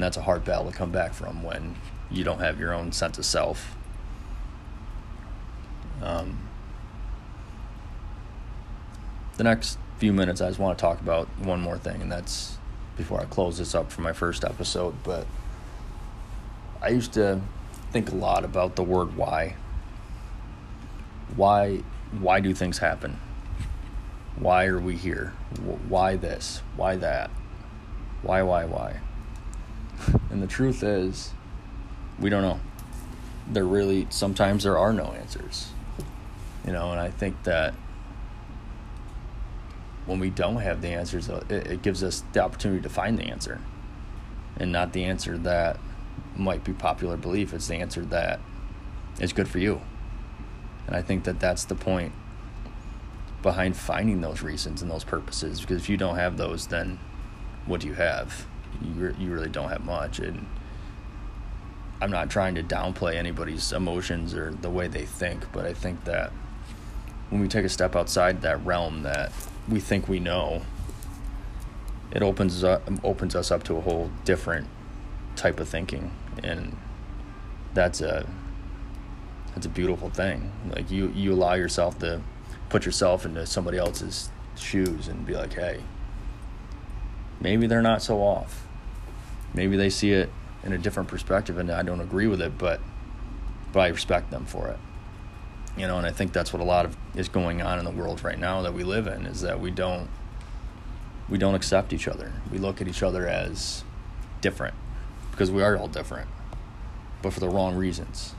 and 0.00 0.06
that's 0.06 0.16
a 0.16 0.22
hard 0.22 0.46
battle 0.46 0.64
to 0.64 0.74
come 0.74 0.90
back 0.90 1.12
from 1.12 1.42
when 1.42 1.74
you 2.10 2.24
don't 2.24 2.38
have 2.38 2.58
your 2.58 2.72
own 2.72 2.90
sense 2.90 3.18
of 3.18 3.24
self. 3.26 3.76
Um, 6.00 6.48
the 9.36 9.44
next 9.44 9.78
few 9.98 10.14
minutes, 10.14 10.40
I 10.40 10.48
just 10.48 10.58
want 10.58 10.78
to 10.78 10.80
talk 10.80 11.02
about 11.02 11.28
one 11.40 11.60
more 11.60 11.76
thing, 11.76 12.00
and 12.00 12.10
that's 12.10 12.56
before 12.96 13.20
I 13.20 13.26
close 13.26 13.58
this 13.58 13.74
up 13.74 13.92
for 13.92 14.00
my 14.00 14.14
first 14.14 14.42
episode, 14.42 14.94
but 15.04 15.26
I 16.80 16.88
used 16.88 17.12
to 17.12 17.42
think 17.92 18.10
a 18.10 18.14
lot 18.14 18.42
about 18.42 18.76
the 18.76 18.82
word 18.82 19.18
why. 19.18 19.56
Why 21.36 21.82
why 22.18 22.40
do 22.40 22.54
things 22.54 22.78
happen? 22.78 23.20
Why 24.36 24.64
are 24.64 24.80
we 24.80 24.96
here? 24.96 25.34
Why 25.90 26.16
this? 26.16 26.62
Why 26.74 26.96
that? 26.96 27.28
Why 28.22 28.40
why 28.40 28.64
why? 28.64 29.00
And 30.30 30.42
the 30.42 30.46
truth 30.46 30.82
is 30.82 31.32
we 32.18 32.30
don't 32.30 32.42
know. 32.42 32.60
There 33.48 33.64
really 33.64 34.06
sometimes 34.10 34.64
there 34.64 34.78
are 34.78 34.92
no 34.92 35.06
answers. 35.12 35.70
You 36.66 36.72
know, 36.72 36.90
and 36.92 37.00
I 37.00 37.10
think 37.10 37.42
that 37.44 37.74
when 40.06 40.18
we 40.18 40.30
don't 40.30 40.56
have 40.56 40.82
the 40.82 40.88
answers, 40.88 41.28
uh, 41.28 41.42
it, 41.48 41.66
it 41.66 41.82
gives 41.82 42.02
us 42.02 42.22
the 42.32 42.40
opportunity 42.40 42.82
to 42.82 42.88
find 42.88 43.18
the 43.18 43.24
answer, 43.24 43.60
and 44.56 44.70
not 44.70 44.92
the 44.92 45.04
answer 45.04 45.38
that 45.38 45.78
might 46.36 46.64
be 46.64 46.72
popular 46.72 47.16
belief. 47.16 47.54
It's 47.54 47.68
the 47.68 47.76
answer 47.76 48.04
that 48.06 48.40
is 49.20 49.32
good 49.32 49.48
for 49.48 49.58
you, 49.58 49.80
and 50.86 50.94
I 50.94 51.02
think 51.02 51.24
that 51.24 51.40
that's 51.40 51.64
the 51.64 51.74
point 51.74 52.12
behind 53.42 53.76
finding 53.76 54.20
those 54.20 54.42
reasons 54.42 54.82
and 54.82 54.90
those 54.90 55.04
purposes. 55.04 55.60
Because 55.60 55.82
if 55.82 55.88
you 55.88 55.96
don't 55.96 56.16
have 56.16 56.36
those, 56.36 56.66
then 56.66 56.98
what 57.66 57.80
do 57.80 57.86
you 57.86 57.94
have? 57.94 58.46
You 58.82 59.14
you 59.18 59.30
really 59.32 59.48
don't 59.48 59.68
have 59.68 59.84
much, 59.84 60.18
and 60.18 60.46
I'm 62.00 62.10
not 62.10 62.30
trying 62.30 62.54
to 62.54 62.62
downplay 62.62 63.16
anybody's 63.16 63.72
emotions 63.72 64.34
or 64.34 64.50
the 64.50 64.70
way 64.70 64.88
they 64.88 65.04
think, 65.04 65.52
but 65.52 65.66
I 65.66 65.74
think 65.74 66.04
that 66.04 66.32
when 67.28 67.40
we 67.40 67.48
take 67.48 67.64
a 67.64 67.68
step 67.68 67.94
outside 67.94 68.42
that 68.42 68.64
realm 68.64 69.02
that 69.02 69.32
we 69.68 69.80
think 69.80 70.08
we 70.08 70.18
know, 70.18 70.62
it 72.10 72.22
opens 72.22 72.64
up, 72.64 72.82
opens 73.04 73.36
us 73.36 73.50
up 73.50 73.62
to 73.64 73.76
a 73.76 73.80
whole 73.80 74.10
different 74.24 74.66
type 75.36 75.60
of 75.60 75.68
thinking, 75.68 76.10
and 76.42 76.76
that's 77.74 78.00
a 78.00 78.26
that's 79.54 79.66
a 79.66 79.70
beautiful 79.70 80.10
thing. 80.10 80.50
Like 80.74 80.90
you 80.90 81.08
you 81.14 81.32
allow 81.32 81.54
yourself 81.54 81.98
to 82.00 82.20
put 82.68 82.86
yourself 82.86 83.26
into 83.26 83.44
somebody 83.46 83.78
else's 83.78 84.30
shoes 84.56 85.08
and 85.08 85.26
be 85.26 85.34
like, 85.34 85.52
hey, 85.52 85.80
maybe 87.40 87.66
they're 87.66 87.82
not 87.82 88.02
so 88.02 88.18
off. 88.18 88.66
Maybe 89.54 89.76
they 89.76 89.90
see 89.90 90.12
it 90.12 90.30
in 90.62 90.72
a 90.72 90.78
different 90.78 91.08
perspective, 91.08 91.58
and 91.58 91.70
I 91.70 91.82
don't 91.82 92.00
agree 92.00 92.26
with 92.26 92.40
it, 92.40 92.58
but 92.58 92.80
but 93.72 93.80
I 93.80 93.88
respect 93.88 94.30
them 94.30 94.46
for 94.46 94.68
it. 94.68 94.78
You 95.76 95.86
know 95.86 95.96
and 95.96 96.06
i 96.06 96.10
think 96.10 96.32
that's 96.32 96.52
what 96.52 96.60
a 96.60 96.64
lot 96.64 96.84
of 96.84 96.96
is 97.14 97.28
going 97.28 97.62
on 97.62 97.78
in 97.78 97.84
the 97.84 97.92
world 97.92 98.24
right 98.24 98.38
now 98.38 98.62
that 98.62 98.74
we 98.74 98.82
live 98.82 99.06
in 99.06 99.24
is 99.24 99.40
that 99.42 99.60
we 99.60 99.70
don't 99.70 100.08
we 101.28 101.38
don't 101.38 101.54
accept 101.54 101.92
each 101.92 102.08
other. 102.08 102.32
We 102.50 102.58
look 102.58 102.80
at 102.80 102.88
each 102.88 103.04
other 103.04 103.28
as 103.28 103.84
different 104.40 104.74
because 105.30 105.50
we 105.50 105.62
are 105.62 105.76
all 105.76 105.86
different 105.86 106.28
but 107.22 107.32
for 107.32 107.40
the 107.40 107.48
wrong 107.48 107.76
reasons. 107.76 108.34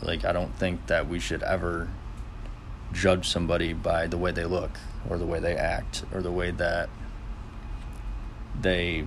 Like 0.00 0.24
i 0.24 0.32
don't 0.32 0.54
think 0.56 0.86
that 0.86 1.08
we 1.08 1.18
should 1.18 1.42
ever 1.42 1.88
judge 2.92 3.28
somebody 3.28 3.72
by 3.72 4.06
the 4.06 4.16
way 4.16 4.30
they 4.30 4.44
look 4.44 4.78
or 5.08 5.18
the 5.18 5.26
way 5.26 5.40
they 5.40 5.56
act 5.56 6.04
or 6.12 6.22
the 6.22 6.32
way 6.32 6.50
that 6.50 6.88
they 8.60 9.06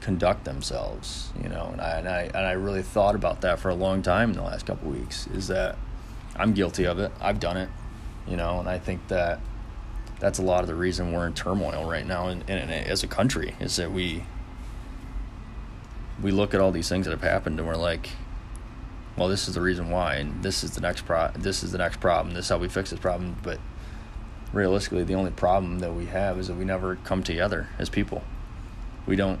conduct 0.00 0.44
themselves, 0.44 1.32
you 1.42 1.48
know. 1.48 1.70
And 1.72 1.80
I, 1.80 1.90
and 1.98 2.08
I 2.08 2.20
and 2.22 2.46
I 2.46 2.52
really 2.52 2.82
thought 2.82 3.14
about 3.14 3.40
that 3.42 3.58
for 3.58 3.68
a 3.68 3.74
long 3.74 4.02
time 4.02 4.30
in 4.30 4.36
the 4.36 4.42
last 4.42 4.66
couple 4.66 4.90
weeks. 4.90 5.26
Is 5.28 5.48
that 5.48 5.76
I'm 6.36 6.52
guilty 6.52 6.86
of 6.86 6.98
it. 6.98 7.12
I've 7.20 7.40
done 7.40 7.56
it, 7.56 7.68
you 8.26 8.36
know. 8.36 8.58
And 8.60 8.68
I 8.68 8.78
think 8.78 9.08
that 9.08 9.40
that's 10.22 10.38
a 10.38 10.42
lot 10.42 10.60
of 10.60 10.68
the 10.68 10.74
reason 10.74 11.12
we're 11.12 11.26
in 11.26 11.34
turmoil 11.34 11.84
right 11.84 12.06
now 12.06 12.28
and, 12.28 12.48
as 12.48 13.02
a 13.02 13.08
country 13.08 13.56
is 13.58 13.74
that 13.74 13.90
we 13.90 14.24
we 16.22 16.30
look 16.30 16.54
at 16.54 16.60
all 16.60 16.70
these 16.70 16.88
things 16.88 17.06
that 17.06 17.10
have 17.10 17.22
happened 17.22 17.58
and 17.58 17.66
we're 17.66 17.74
like 17.74 18.10
well 19.16 19.26
this 19.26 19.48
is 19.48 19.54
the 19.56 19.60
reason 19.60 19.90
why 19.90 20.14
and 20.14 20.40
this 20.44 20.62
is 20.62 20.70
the 20.76 20.80
next 20.80 21.04
pro 21.06 21.28
this 21.34 21.64
is 21.64 21.72
the 21.72 21.78
next 21.78 21.98
problem 21.98 22.34
this 22.34 22.44
is 22.44 22.48
how 22.50 22.56
we 22.56 22.68
fix 22.68 22.90
this 22.90 23.00
problem 23.00 23.36
but 23.42 23.58
realistically 24.52 25.04
the 25.04 25.14
only 25.14 25.30
problem 25.30 25.78
that 25.80 25.94
we 25.94 26.06
have 26.06 26.38
is 26.38 26.48
that 26.48 26.54
we 26.54 26.64
never 26.64 26.96
come 26.96 27.22
together 27.22 27.68
as 27.78 27.88
people. 27.88 28.22
We 29.06 29.16
don't 29.16 29.40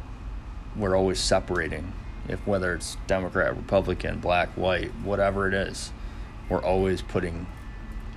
we're 0.76 0.96
always 0.96 1.20
separating. 1.20 1.92
If 2.28 2.46
whether 2.46 2.74
it's 2.74 2.96
democrat 3.06 3.56
republican 3.56 4.20
black 4.20 4.50
white 4.50 4.92
whatever 5.02 5.48
it 5.48 5.54
is 5.54 5.92
we're 6.48 6.62
always 6.62 7.02
putting 7.02 7.46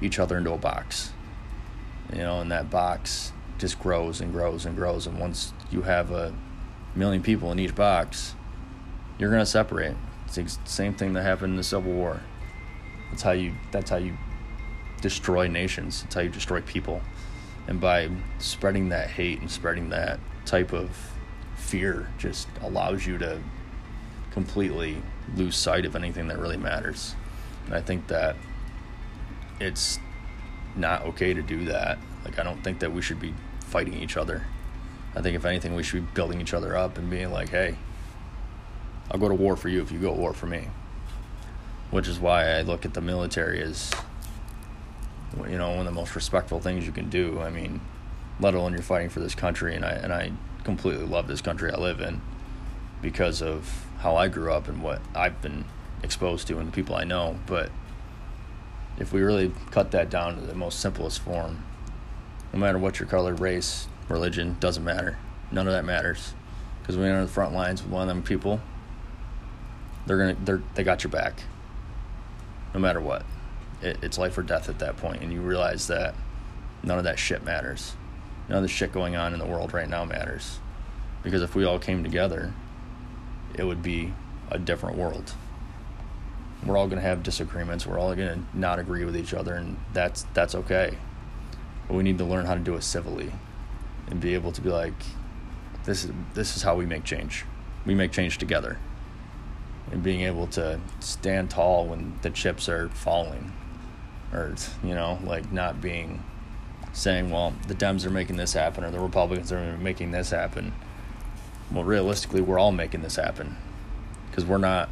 each 0.01 0.19
other 0.19 0.37
into 0.37 0.51
a 0.51 0.57
box. 0.57 1.11
You 2.11 2.19
know 2.19 2.39
and 2.39 2.51
that 2.51 2.69
box 2.69 3.31
just 3.57 3.79
grows 3.79 4.21
and 4.21 4.31
grows 4.31 4.65
and 4.65 4.75
grows. 4.75 5.07
And 5.07 5.19
once 5.19 5.53
you 5.71 5.83
have 5.83 6.11
a 6.11 6.33
million 6.93 7.21
people 7.21 7.51
in 7.51 7.59
each 7.59 7.75
box 7.75 8.35
you're 9.17 9.29
going 9.29 9.41
to 9.41 9.45
separate. 9.45 9.95
It's 10.25 10.35
the 10.35 10.57
same 10.65 10.93
thing 10.93 11.13
that 11.13 11.23
happened 11.23 11.51
in 11.51 11.57
the 11.57 11.63
civil 11.63 11.91
war. 11.91 12.21
That's 13.09 13.23
how 13.23 13.31
you 13.31 13.53
that's 13.71 13.89
how 13.89 13.97
you 13.97 14.17
destroy 15.05 15.47
nations 15.47 16.03
it's 16.03 16.15
how 16.15 16.21
you 16.21 16.29
destroy 16.29 16.61
people 16.61 17.01
and 17.67 17.79
by 17.79 18.09
spreading 18.39 18.89
that 18.89 19.09
hate 19.09 19.39
and 19.39 19.49
spreading 19.49 19.89
that 19.89 20.19
type 20.45 20.73
of 20.73 20.89
fear 21.55 22.09
just 22.17 22.47
allows 22.61 23.05
you 23.05 23.17
to 23.17 23.39
completely 24.31 25.01
lose 25.35 25.55
sight 25.55 25.85
of 25.85 25.95
anything 25.95 26.27
that 26.27 26.37
really 26.37 26.57
matters 26.57 27.15
and 27.65 27.75
i 27.75 27.81
think 27.81 28.07
that 28.07 28.35
it's 29.59 29.99
not 30.75 31.03
okay 31.03 31.33
to 31.33 31.41
do 31.41 31.65
that. 31.65 31.97
Like 32.23 32.39
I 32.39 32.43
don't 32.43 32.63
think 32.63 32.79
that 32.79 32.91
we 32.91 33.01
should 33.01 33.19
be 33.19 33.33
fighting 33.61 33.93
each 33.93 34.17
other. 34.17 34.45
I 35.15 35.21
think 35.21 35.35
if 35.35 35.45
anything 35.45 35.75
we 35.75 35.83
should 35.83 36.05
be 36.05 36.11
building 36.13 36.41
each 36.41 36.53
other 36.53 36.75
up 36.75 36.97
and 36.97 37.09
being 37.09 37.31
like, 37.31 37.49
"Hey, 37.49 37.77
I'll 39.11 39.19
go 39.19 39.29
to 39.29 39.35
war 39.35 39.55
for 39.55 39.69
you 39.69 39.81
if 39.81 39.91
you 39.91 39.99
go 39.99 40.13
to 40.13 40.19
war 40.19 40.33
for 40.33 40.47
me." 40.47 40.69
Which 41.91 42.07
is 42.07 42.19
why 42.19 42.49
I 42.49 42.61
look 42.61 42.85
at 42.85 42.93
the 42.93 43.01
military 43.01 43.61
as 43.61 43.93
you 45.49 45.57
know, 45.57 45.69
one 45.69 45.79
of 45.79 45.85
the 45.85 45.91
most 45.91 46.15
respectful 46.15 46.59
things 46.59 46.85
you 46.85 46.91
can 46.91 47.09
do. 47.09 47.39
I 47.41 47.49
mean, 47.49 47.81
let 48.39 48.53
alone 48.53 48.73
you're 48.73 48.81
fighting 48.81 49.09
for 49.09 49.19
this 49.19 49.35
country 49.35 49.75
and 49.75 49.85
I 49.85 49.91
and 49.91 50.13
I 50.13 50.31
completely 50.63 51.05
love 51.05 51.27
this 51.27 51.41
country 51.41 51.71
I 51.71 51.77
live 51.77 52.01
in 52.01 52.21
because 53.01 53.41
of 53.41 53.85
how 53.99 54.15
I 54.15 54.27
grew 54.27 54.51
up 54.51 54.67
and 54.67 54.81
what 54.81 55.01
I've 55.13 55.41
been 55.41 55.65
exposed 56.03 56.47
to 56.47 56.57
and 56.57 56.67
the 56.67 56.71
people 56.71 56.95
I 56.95 57.03
know, 57.03 57.39
but 57.45 57.69
if 58.97 59.11
we 59.11 59.21
really 59.21 59.51
cut 59.71 59.91
that 59.91 60.09
down 60.09 60.35
to 60.35 60.41
the 60.41 60.55
most 60.55 60.79
simplest 60.79 61.19
form, 61.19 61.63
no 62.53 62.59
matter 62.59 62.77
what 62.77 62.99
your 62.99 63.07
color, 63.07 63.33
race, 63.33 63.87
religion, 64.07 64.57
doesn't 64.59 64.83
matter. 64.83 65.17
None 65.51 65.67
of 65.67 65.73
that 65.73 65.85
matters. 65.85 66.33
Because 66.81 66.97
when 66.97 67.07
you're 67.07 67.17
on 67.17 67.25
the 67.25 67.31
front 67.31 67.53
lines 67.53 67.83
with 67.83 67.91
one 67.91 68.03
of 68.03 68.07
them 68.07 68.23
people, 68.23 68.61
they're 70.05 70.17
gonna 70.17 70.37
they're 70.45 70.61
they 70.75 70.83
got 70.83 71.03
your 71.03 71.11
back. 71.11 71.43
No 72.73 72.79
matter 72.79 73.01
what, 73.01 73.25
it, 73.81 73.97
it's 74.01 74.17
life 74.17 74.37
or 74.37 74.43
death 74.43 74.69
at 74.69 74.79
that 74.79 74.97
point, 74.97 75.21
and 75.21 75.31
you 75.31 75.41
realize 75.41 75.87
that 75.87 76.15
none 76.83 76.97
of 76.97 77.03
that 77.03 77.19
shit 77.19 77.43
matters. 77.43 77.95
None 78.47 78.57
of 78.57 78.63
the 78.63 78.69
shit 78.69 78.91
going 78.91 79.15
on 79.15 79.33
in 79.33 79.39
the 79.39 79.45
world 79.45 79.73
right 79.73 79.89
now 79.89 80.05
matters, 80.05 80.59
because 81.23 81.41
if 81.41 81.55
we 81.55 81.63
all 81.63 81.79
came 81.79 82.03
together, 82.03 82.53
it 83.55 83.63
would 83.63 83.81
be 83.81 84.13
a 84.51 84.59
different 84.59 84.97
world 84.97 85.33
we're 86.65 86.77
all 86.77 86.87
going 86.87 87.01
to 87.01 87.07
have 87.07 87.23
disagreements. 87.23 87.85
We're 87.85 87.99
all 87.99 88.15
going 88.15 88.27
to 88.27 88.57
not 88.57 88.79
agree 88.79 89.05
with 89.05 89.15
each 89.15 89.33
other, 89.33 89.55
and 89.55 89.77
that's 89.93 90.25
that's 90.33 90.55
okay. 90.55 90.97
But 91.87 91.95
we 91.95 92.03
need 92.03 92.17
to 92.17 92.25
learn 92.25 92.45
how 92.45 92.55
to 92.55 92.59
do 92.59 92.75
it 92.75 92.83
civilly, 92.83 93.31
and 94.07 94.19
be 94.19 94.33
able 94.33 94.51
to 94.51 94.61
be 94.61 94.69
like, 94.69 94.93
this 95.83 96.03
is 96.03 96.11
this 96.33 96.55
is 96.55 96.63
how 96.63 96.75
we 96.75 96.85
make 96.85 97.03
change. 97.03 97.45
We 97.85 97.93
make 97.93 98.11
change 98.11 98.37
together, 98.37 98.79
and 99.91 100.01
being 100.01 100.21
able 100.21 100.47
to 100.47 100.79
stand 100.99 101.51
tall 101.51 101.85
when 101.85 102.17
the 102.23 102.31
chips 102.31 102.67
are 102.67 102.89
falling, 102.89 103.53
or 104.33 104.55
you 104.83 104.93
know, 104.93 105.19
like 105.23 105.51
not 105.51 105.81
being 105.81 106.23
saying, 106.93 107.29
well, 107.29 107.53
the 107.67 107.75
Dems 107.75 108.05
are 108.05 108.09
making 108.09 108.37
this 108.37 108.53
happen, 108.53 108.83
or 108.83 108.91
the 108.91 108.99
Republicans 108.99 109.51
are 109.51 109.77
making 109.77 110.11
this 110.11 110.29
happen. 110.29 110.73
Well, 111.71 111.83
realistically, 111.83 112.41
we're 112.41 112.59
all 112.59 112.71
making 112.71 113.01
this 113.01 113.15
happen 113.15 113.57
because 114.29 114.45
we're 114.45 114.57
not 114.57 114.89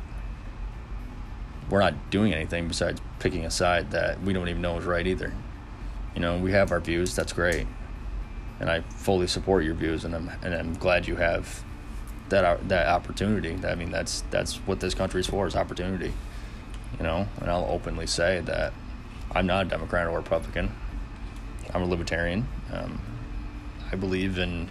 we're 1.70 1.80
not 1.80 2.10
doing 2.10 2.34
anything 2.34 2.68
besides 2.68 3.02
picking 3.20 3.46
a 3.46 3.52
side 3.52 3.92
that 3.92 4.22
we 4.22 4.34
don't 4.34 4.50
even 4.50 4.62
know 4.62 4.78
is 4.78 4.86
right 4.86 5.08
either. 5.08 5.34
You 6.14 6.22
know, 6.22 6.38
we 6.38 6.52
have 6.52 6.72
our 6.72 6.80
views. 6.80 7.16
That's 7.16 7.34
great, 7.34 7.68
and 8.60 8.70
I 8.70 8.82
fully 8.82 9.28
support 9.28 9.64
your 9.64 9.74
views, 9.74 10.06
and 10.06 10.14
I'm 10.14 10.30
and 10.44 10.54
I'm 10.54 10.74
glad 10.76 11.08
you 11.08 11.16
have 11.16 11.64
that 12.30 12.68
that 12.70 12.88
opportunity. 12.88 13.58
I 13.66 13.76
mean, 13.76 13.92
that's 13.92 14.24
that's 14.30 14.56
what 14.58 14.80
this 14.80 14.94
country 14.94 15.22
is 15.22 15.28
for 15.28 15.48
is 15.48 15.56
opportunity. 15.56 16.14
You 16.98 17.04
know, 17.04 17.28
and 17.40 17.50
I'll 17.50 17.68
openly 17.70 18.08
say 18.08 18.42
that 18.42 18.74
I'm 19.36 19.48
not 19.48 19.66
a 19.66 19.70
Democrat 19.70 20.08
or 20.08 20.16
Republican. 20.16 20.72
I'm 21.74 21.82
a 21.82 21.86
libertarian. 21.86 22.48
Um, 22.72 23.02
I 23.92 23.96
believe 23.96 24.38
in 24.38 24.70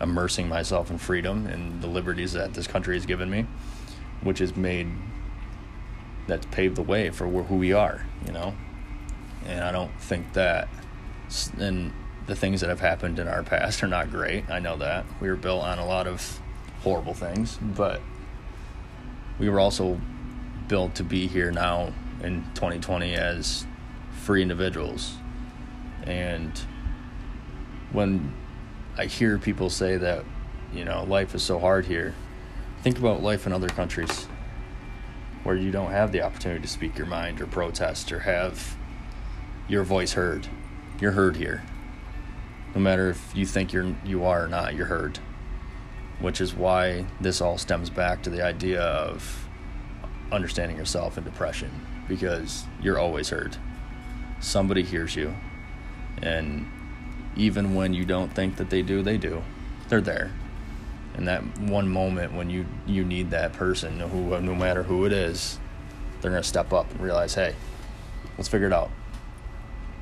immersing 0.00 0.48
myself 0.48 0.90
in 0.90 0.98
freedom 0.98 1.46
and 1.46 1.80
the 1.82 1.86
liberties 1.86 2.32
that 2.32 2.54
this 2.54 2.66
country 2.66 2.94
has 2.94 3.06
given 3.06 3.30
me, 3.30 3.46
which 4.22 4.38
has 4.38 4.56
made 4.56 4.88
that's 6.26 6.46
paved 6.46 6.76
the 6.76 6.82
way 6.82 7.10
for 7.10 7.26
who 7.26 7.56
we 7.56 7.72
are, 7.72 8.06
you 8.26 8.32
know. 8.32 8.54
And 9.46 9.64
I 9.64 9.72
don't 9.72 9.92
think 10.00 10.32
that, 10.34 10.68
and 11.58 11.92
the 12.26 12.36
things 12.36 12.60
that 12.60 12.70
have 12.70 12.80
happened 12.80 13.18
in 13.18 13.26
our 13.26 13.42
past 13.42 13.82
are 13.82 13.88
not 13.88 14.10
great. 14.10 14.48
I 14.48 14.60
know 14.60 14.76
that 14.76 15.04
we 15.20 15.28
were 15.28 15.36
built 15.36 15.64
on 15.64 15.78
a 15.78 15.86
lot 15.86 16.06
of 16.06 16.40
horrible 16.82 17.14
things, 17.14 17.58
but 17.60 18.00
we 19.38 19.48
were 19.48 19.60
also 19.60 20.00
built 20.68 20.94
to 20.96 21.04
be 21.04 21.26
here 21.26 21.50
now 21.50 21.92
in 22.22 22.44
2020 22.54 23.14
as 23.14 23.66
free 24.30 24.42
individuals. 24.42 25.16
And 26.04 26.56
when 27.90 28.32
I 28.96 29.06
hear 29.06 29.38
people 29.38 29.70
say 29.70 29.96
that, 29.96 30.24
you 30.72 30.84
know, 30.84 31.02
life 31.02 31.34
is 31.34 31.42
so 31.42 31.58
hard 31.58 31.86
here, 31.86 32.14
think 32.84 32.96
about 32.96 33.24
life 33.24 33.44
in 33.44 33.52
other 33.52 33.68
countries 33.68 34.28
where 35.42 35.56
you 35.56 35.72
don't 35.72 35.90
have 35.90 36.12
the 36.12 36.22
opportunity 36.22 36.62
to 36.62 36.68
speak 36.68 36.96
your 36.96 37.08
mind 37.08 37.40
or 37.40 37.46
protest 37.48 38.12
or 38.12 38.20
have 38.20 38.76
your 39.66 39.82
voice 39.82 40.12
heard. 40.12 40.46
You're 41.00 41.10
heard 41.10 41.34
here. 41.34 41.64
No 42.72 42.80
matter 42.80 43.10
if 43.10 43.34
you 43.34 43.44
think 43.44 43.72
you're 43.72 43.96
you 44.04 44.22
are 44.22 44.44
or 44.44 44.48
not, 44.48 44.76
you're 44.76 44.86
heard. 44.86 45.18
Which 46.20 46.40
is 46.40 46.54
why 46.54 47.04
this 47.20 47.40
all 47.40 47.58
stems 47.58 47.90
back 47.90 48.22
to 48.22 48.30
the 48.30 48.44
idea 48.44 48.80
of 48.80 49.48
understanding 50.30 50.76
yourself 50.76 51.18
in 51.18 51.24
depression 51.24 51.72
because 52.06 52.62
you're 52.80 53.00
always 53.00 53.30
heard. 53.30 53.56
Somebody 54.40 54.82
hears 54.82 55.16
you. 55.16 55.34
And 56.22 56.66
even 57.36 57.74
when 57.74 57.94
you 57.94 58.04
don't 58.04 58.34
think 58.34 58.56
that 58.56 58.70
they 58.70 58.82
do, 58.82 59.02
they 59.02 59.16
do. 59.16 59.42
They're 59.88 60.00
there 60.00 60.32
in 61.16 61.24
that 61.26 61.42
one 61.58 61.88
moment 61.88 62.32
when 62.32 62.50
you 62.50 62.66
you 62.86 63.04
need 63.04 63.30
that 63.30 63.52
person, 63.52 64.00
who 64.00 64.40
no 64.40 64.54
matter 64.54 64.82
who 64.82 65.04
it 65.04 65.12
is, 65.12 65.58
they're 66.20 66.30
gonna 66.30 66.42
step 66.42 66.72
up 66.72 66.90
and 66.90 67.00
realize, 67.00 67.34
hey, 67.34 67.54
let's 68.36 68.48
figure 68.48 68.66
it 68.66 68.72
out. 68.72 68.90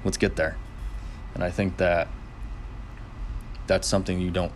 Let's 0.05 0.17
get 0.17 0.37
there. 0.37 0.57
And 1.35 1.43
I 1.43 1.51
think 1.51 1.77
that 1.79 2.09
that's 3.67 3.87
something 3.87 4.21
you 4.21 4.31
don't 4.31 4.53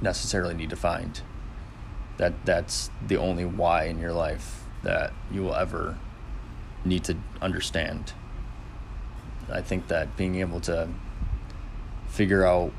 necessarily 0.00 0.54
need 0.54 0.70
to 0.70 0.76
find. 0.76 1.20
That 2.16 2.44
that's 2.44 2.90
the 3.06 3.16
only 3.16 3.44
why 3.44 3.84
in 3.84 3.98
your 3.98 4.12
life 4.12 4.64
that 4.82 5.12
you 5.30 5.42
will 5.42 5.54
ever 5.54 5.98
need 6.84 7.04
to 7.04 7.16
understand. 7.40 8.12
I 9.50 9.60
think 9.60 9.88
that 9.88 10.16
being 10.16 10.36
able 10.36 10.60
to 10.60 10.88
figure 12.08 12.46
out 12.46 12.72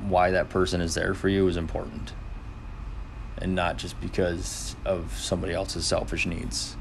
why 0.00 0.30
that 0.30 0.48
person 0.48 0.80
is 0.80 0.94
there 0.94 1.14
for 1.14 1.28
you 1.28 1.48
is 1.48 1.56
important. 1.56 2.12
And 3.38 3.54
not 3.54 3.78
just 3.78 4.00
because 4.00 4.76
of 4.84 5.16
somebody 5.16 5.52
else's 5.52 5.86
selfish 5.86 6.26
needs. 6.26 6.76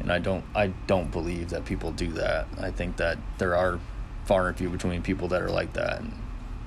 And 0.00 0.10
i 0.10 0.18
don't 0.18 0.44
i 0.54 0.68
don't 0.86 1.12
believe 1.12 1.50
that 1.50 1.64
people 1.64 1.92
do 1.92 2.12
that. 2.12 2.46
I 2.60 2.70
think 2.70 2.96
that 2.96 3.18
there 3.38 3.56
are 3.56 3.78
far 4.24 4.48
and 4.48 4.56
few 4.56 4.68
between 4.68 5.02
people 5.02 5.28
that 5.28 5.42
are 5.42 5.50
like 5.50 5.72
that. 5.74 6.00
And, 6.00 6.12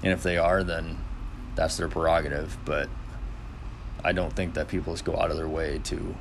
and 0.03 0.11
if 0.11 0.23
they 0.23 0.37
are 0.37 0.63
then 0.63 0.97
that's 1.55 1.77
their 1.77 1.87
prerogative. 1.87 2.57
But 2.65 2.89
i 4.03 4.11
don't 4.11 4.33
think 4.33 4.53
that 4.53 4.67
people 4.67 4.93
just 4.93 5.05
go 5.05 5.17
out 5.17 5.31
of 5.31 5.37
their 5.37 5.47
way 5.47 5.79
to 5.85 6.15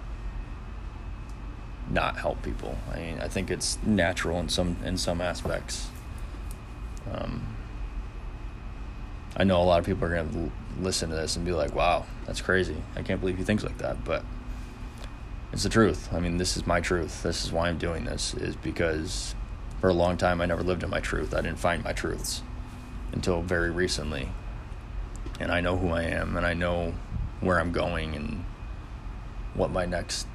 not 1.90 2.16
help 2.16 2.42
people 2.42 2.78
i 2.92 2.98
mean 2.98 3.18
i 3.20 3.28
think 3.28 3.50
it's 3.50 3.78
natural 3.82 4.40
in 4.40 4.48
some 4.48 4.76
in 4.84 4.96
some 4.96 5.20
aspects 5.20 5.88
um, 7.12 7.54
I 9.36 9.44
know 9.44 9.60
a 9.60 9.64
lot 9.64 9.80
of 9.80 9.86
people 9.86 10.04
are 10.04 10.14
going 10.14 10.30
to 10.30 10.82
listen 10.82 11.10
to 11.10 11.16
this 11.16 11.36
and 11.36 11.44
be 11.44 11.52
like, 11.52 11.74
wow, 11.74 12.06
that's 12.26 12.40
crazy. 12.40 12.76
I 12.94 13.02
can't 13.02 13.20
believe 13.20 13.36
he 13.36 13.44
thinks 13.44 13.64
like 13.64 13.78
that. 13.78 14.04
But 14.04 14.24
it's 15.52 15.64
the 15.64 15.68
truth. 15.68 16.12
I 16.12 16.20
mean, 16.20 16.38
this 16.38 16.56
is 16.56 16.66
my 16.66 16.80
truth. 16.80 17.22
This 17.22 17.44
is 17.44 17.52
why 17.52 17.68
I'm 17.68 17.78
doing 17.78 18.04
this, 18.04 18.34
is 18.34 18.54
because 18.56 19.34
for 19.80 19.88
a 19.88 19.92
long 19.92 20.16
time, 20.16 20.40
I 20.40 20.46
never 20.46 20.62
lived 20.62 20.82
in 20.82 20.90
my 20.90 21.00
truth. 21.00 21.34
I 21.34 21.40
didn't 21.40 21.58
find 21.58 21.82
my 21.82 21.92
truths 21.92 22.42
until 23.12 23.42
very 23.42 23.70
recently. 23.70 24.28
And 25.40 25.50
I 25.50 25.60
know 25.60 25.76
who 25.76 25.90
I 25.90 26.02
am 26.02 26.36
and 26.36 26.46
I 26.46 26.54
know 26.54 26.94
where 27.40 27.58
I'm 27.58 27.72
going 27.72 28.14
and 28.14 28.44
what 29.54 29.70
my 29.70 29.84
next 29.84 30.28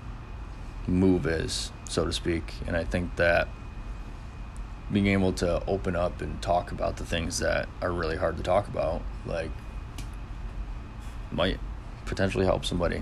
move 0.89 1.25
is, 1.25 1.71
so 1.88 2.06
to 2.06 2.13
speak. 2.13 2.54
And 2.67 2.75
I 2.75 2.84
think 2.84 3.15
that 3.15 3.47
being 4.91 5.08
able 5.08 5.34
to 5.34 5.63
open 5.65 5.95
up 5.95 6.21
and 6.21 6.41
talk 6.41 6.71
about 6.71 6.97
the 6.97 7.06
things 7.06 7.39
that 7.39 7.69
are 7.82 7.91
really 7.91 8.17
hard 8.17 8.38
to 8.38 8.43
talk 8.43 8.67
about, 8.67 9.02
like, 9.25 9.52
might 11.32 11.60
potentially 12.06 12.45
help 12.45 12.65
somebody. 12.65 13.02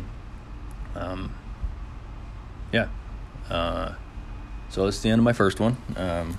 Um, 0.95 1.33
yeah. 2.73 2.87
Uh, 3.49 3.93
so 4.69 4.83
that's 4.83 4.99
the 5.01 5.09
end 5.09 5.19
of 5.19 5.23
my 5.23 5.33
first 5.33 5.59
one. 5.59 5.77
Um, 5.95 6.37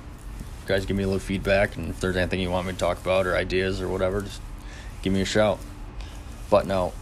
guys, 0.66 0.84
give 0.84 0.96
me 0.96 1.02
a 1.02 1.06
little 1.06 1.18
feedback, 1.18 1.76
and 1.76 1.88
if 1.88 2.00
there's 2.00 2.16
anything 2.16 2.40
you 2.40 2.50
want 2.50 2.66
me 2.66 2.74
to 2.74 2.78
talk 2.78 3.00
about 3.00 3.26
or 3.26 3.34
ideas 3.34 3.80
or 3.80 3.88
whatever, 3.88 4.20
just 4.20 4.42
give 5.00 5.14
me 5.14 5.22
a 5.22 5.24
shout. 5.24 5.58
But 6.50 6.66
now, 6.66 6.92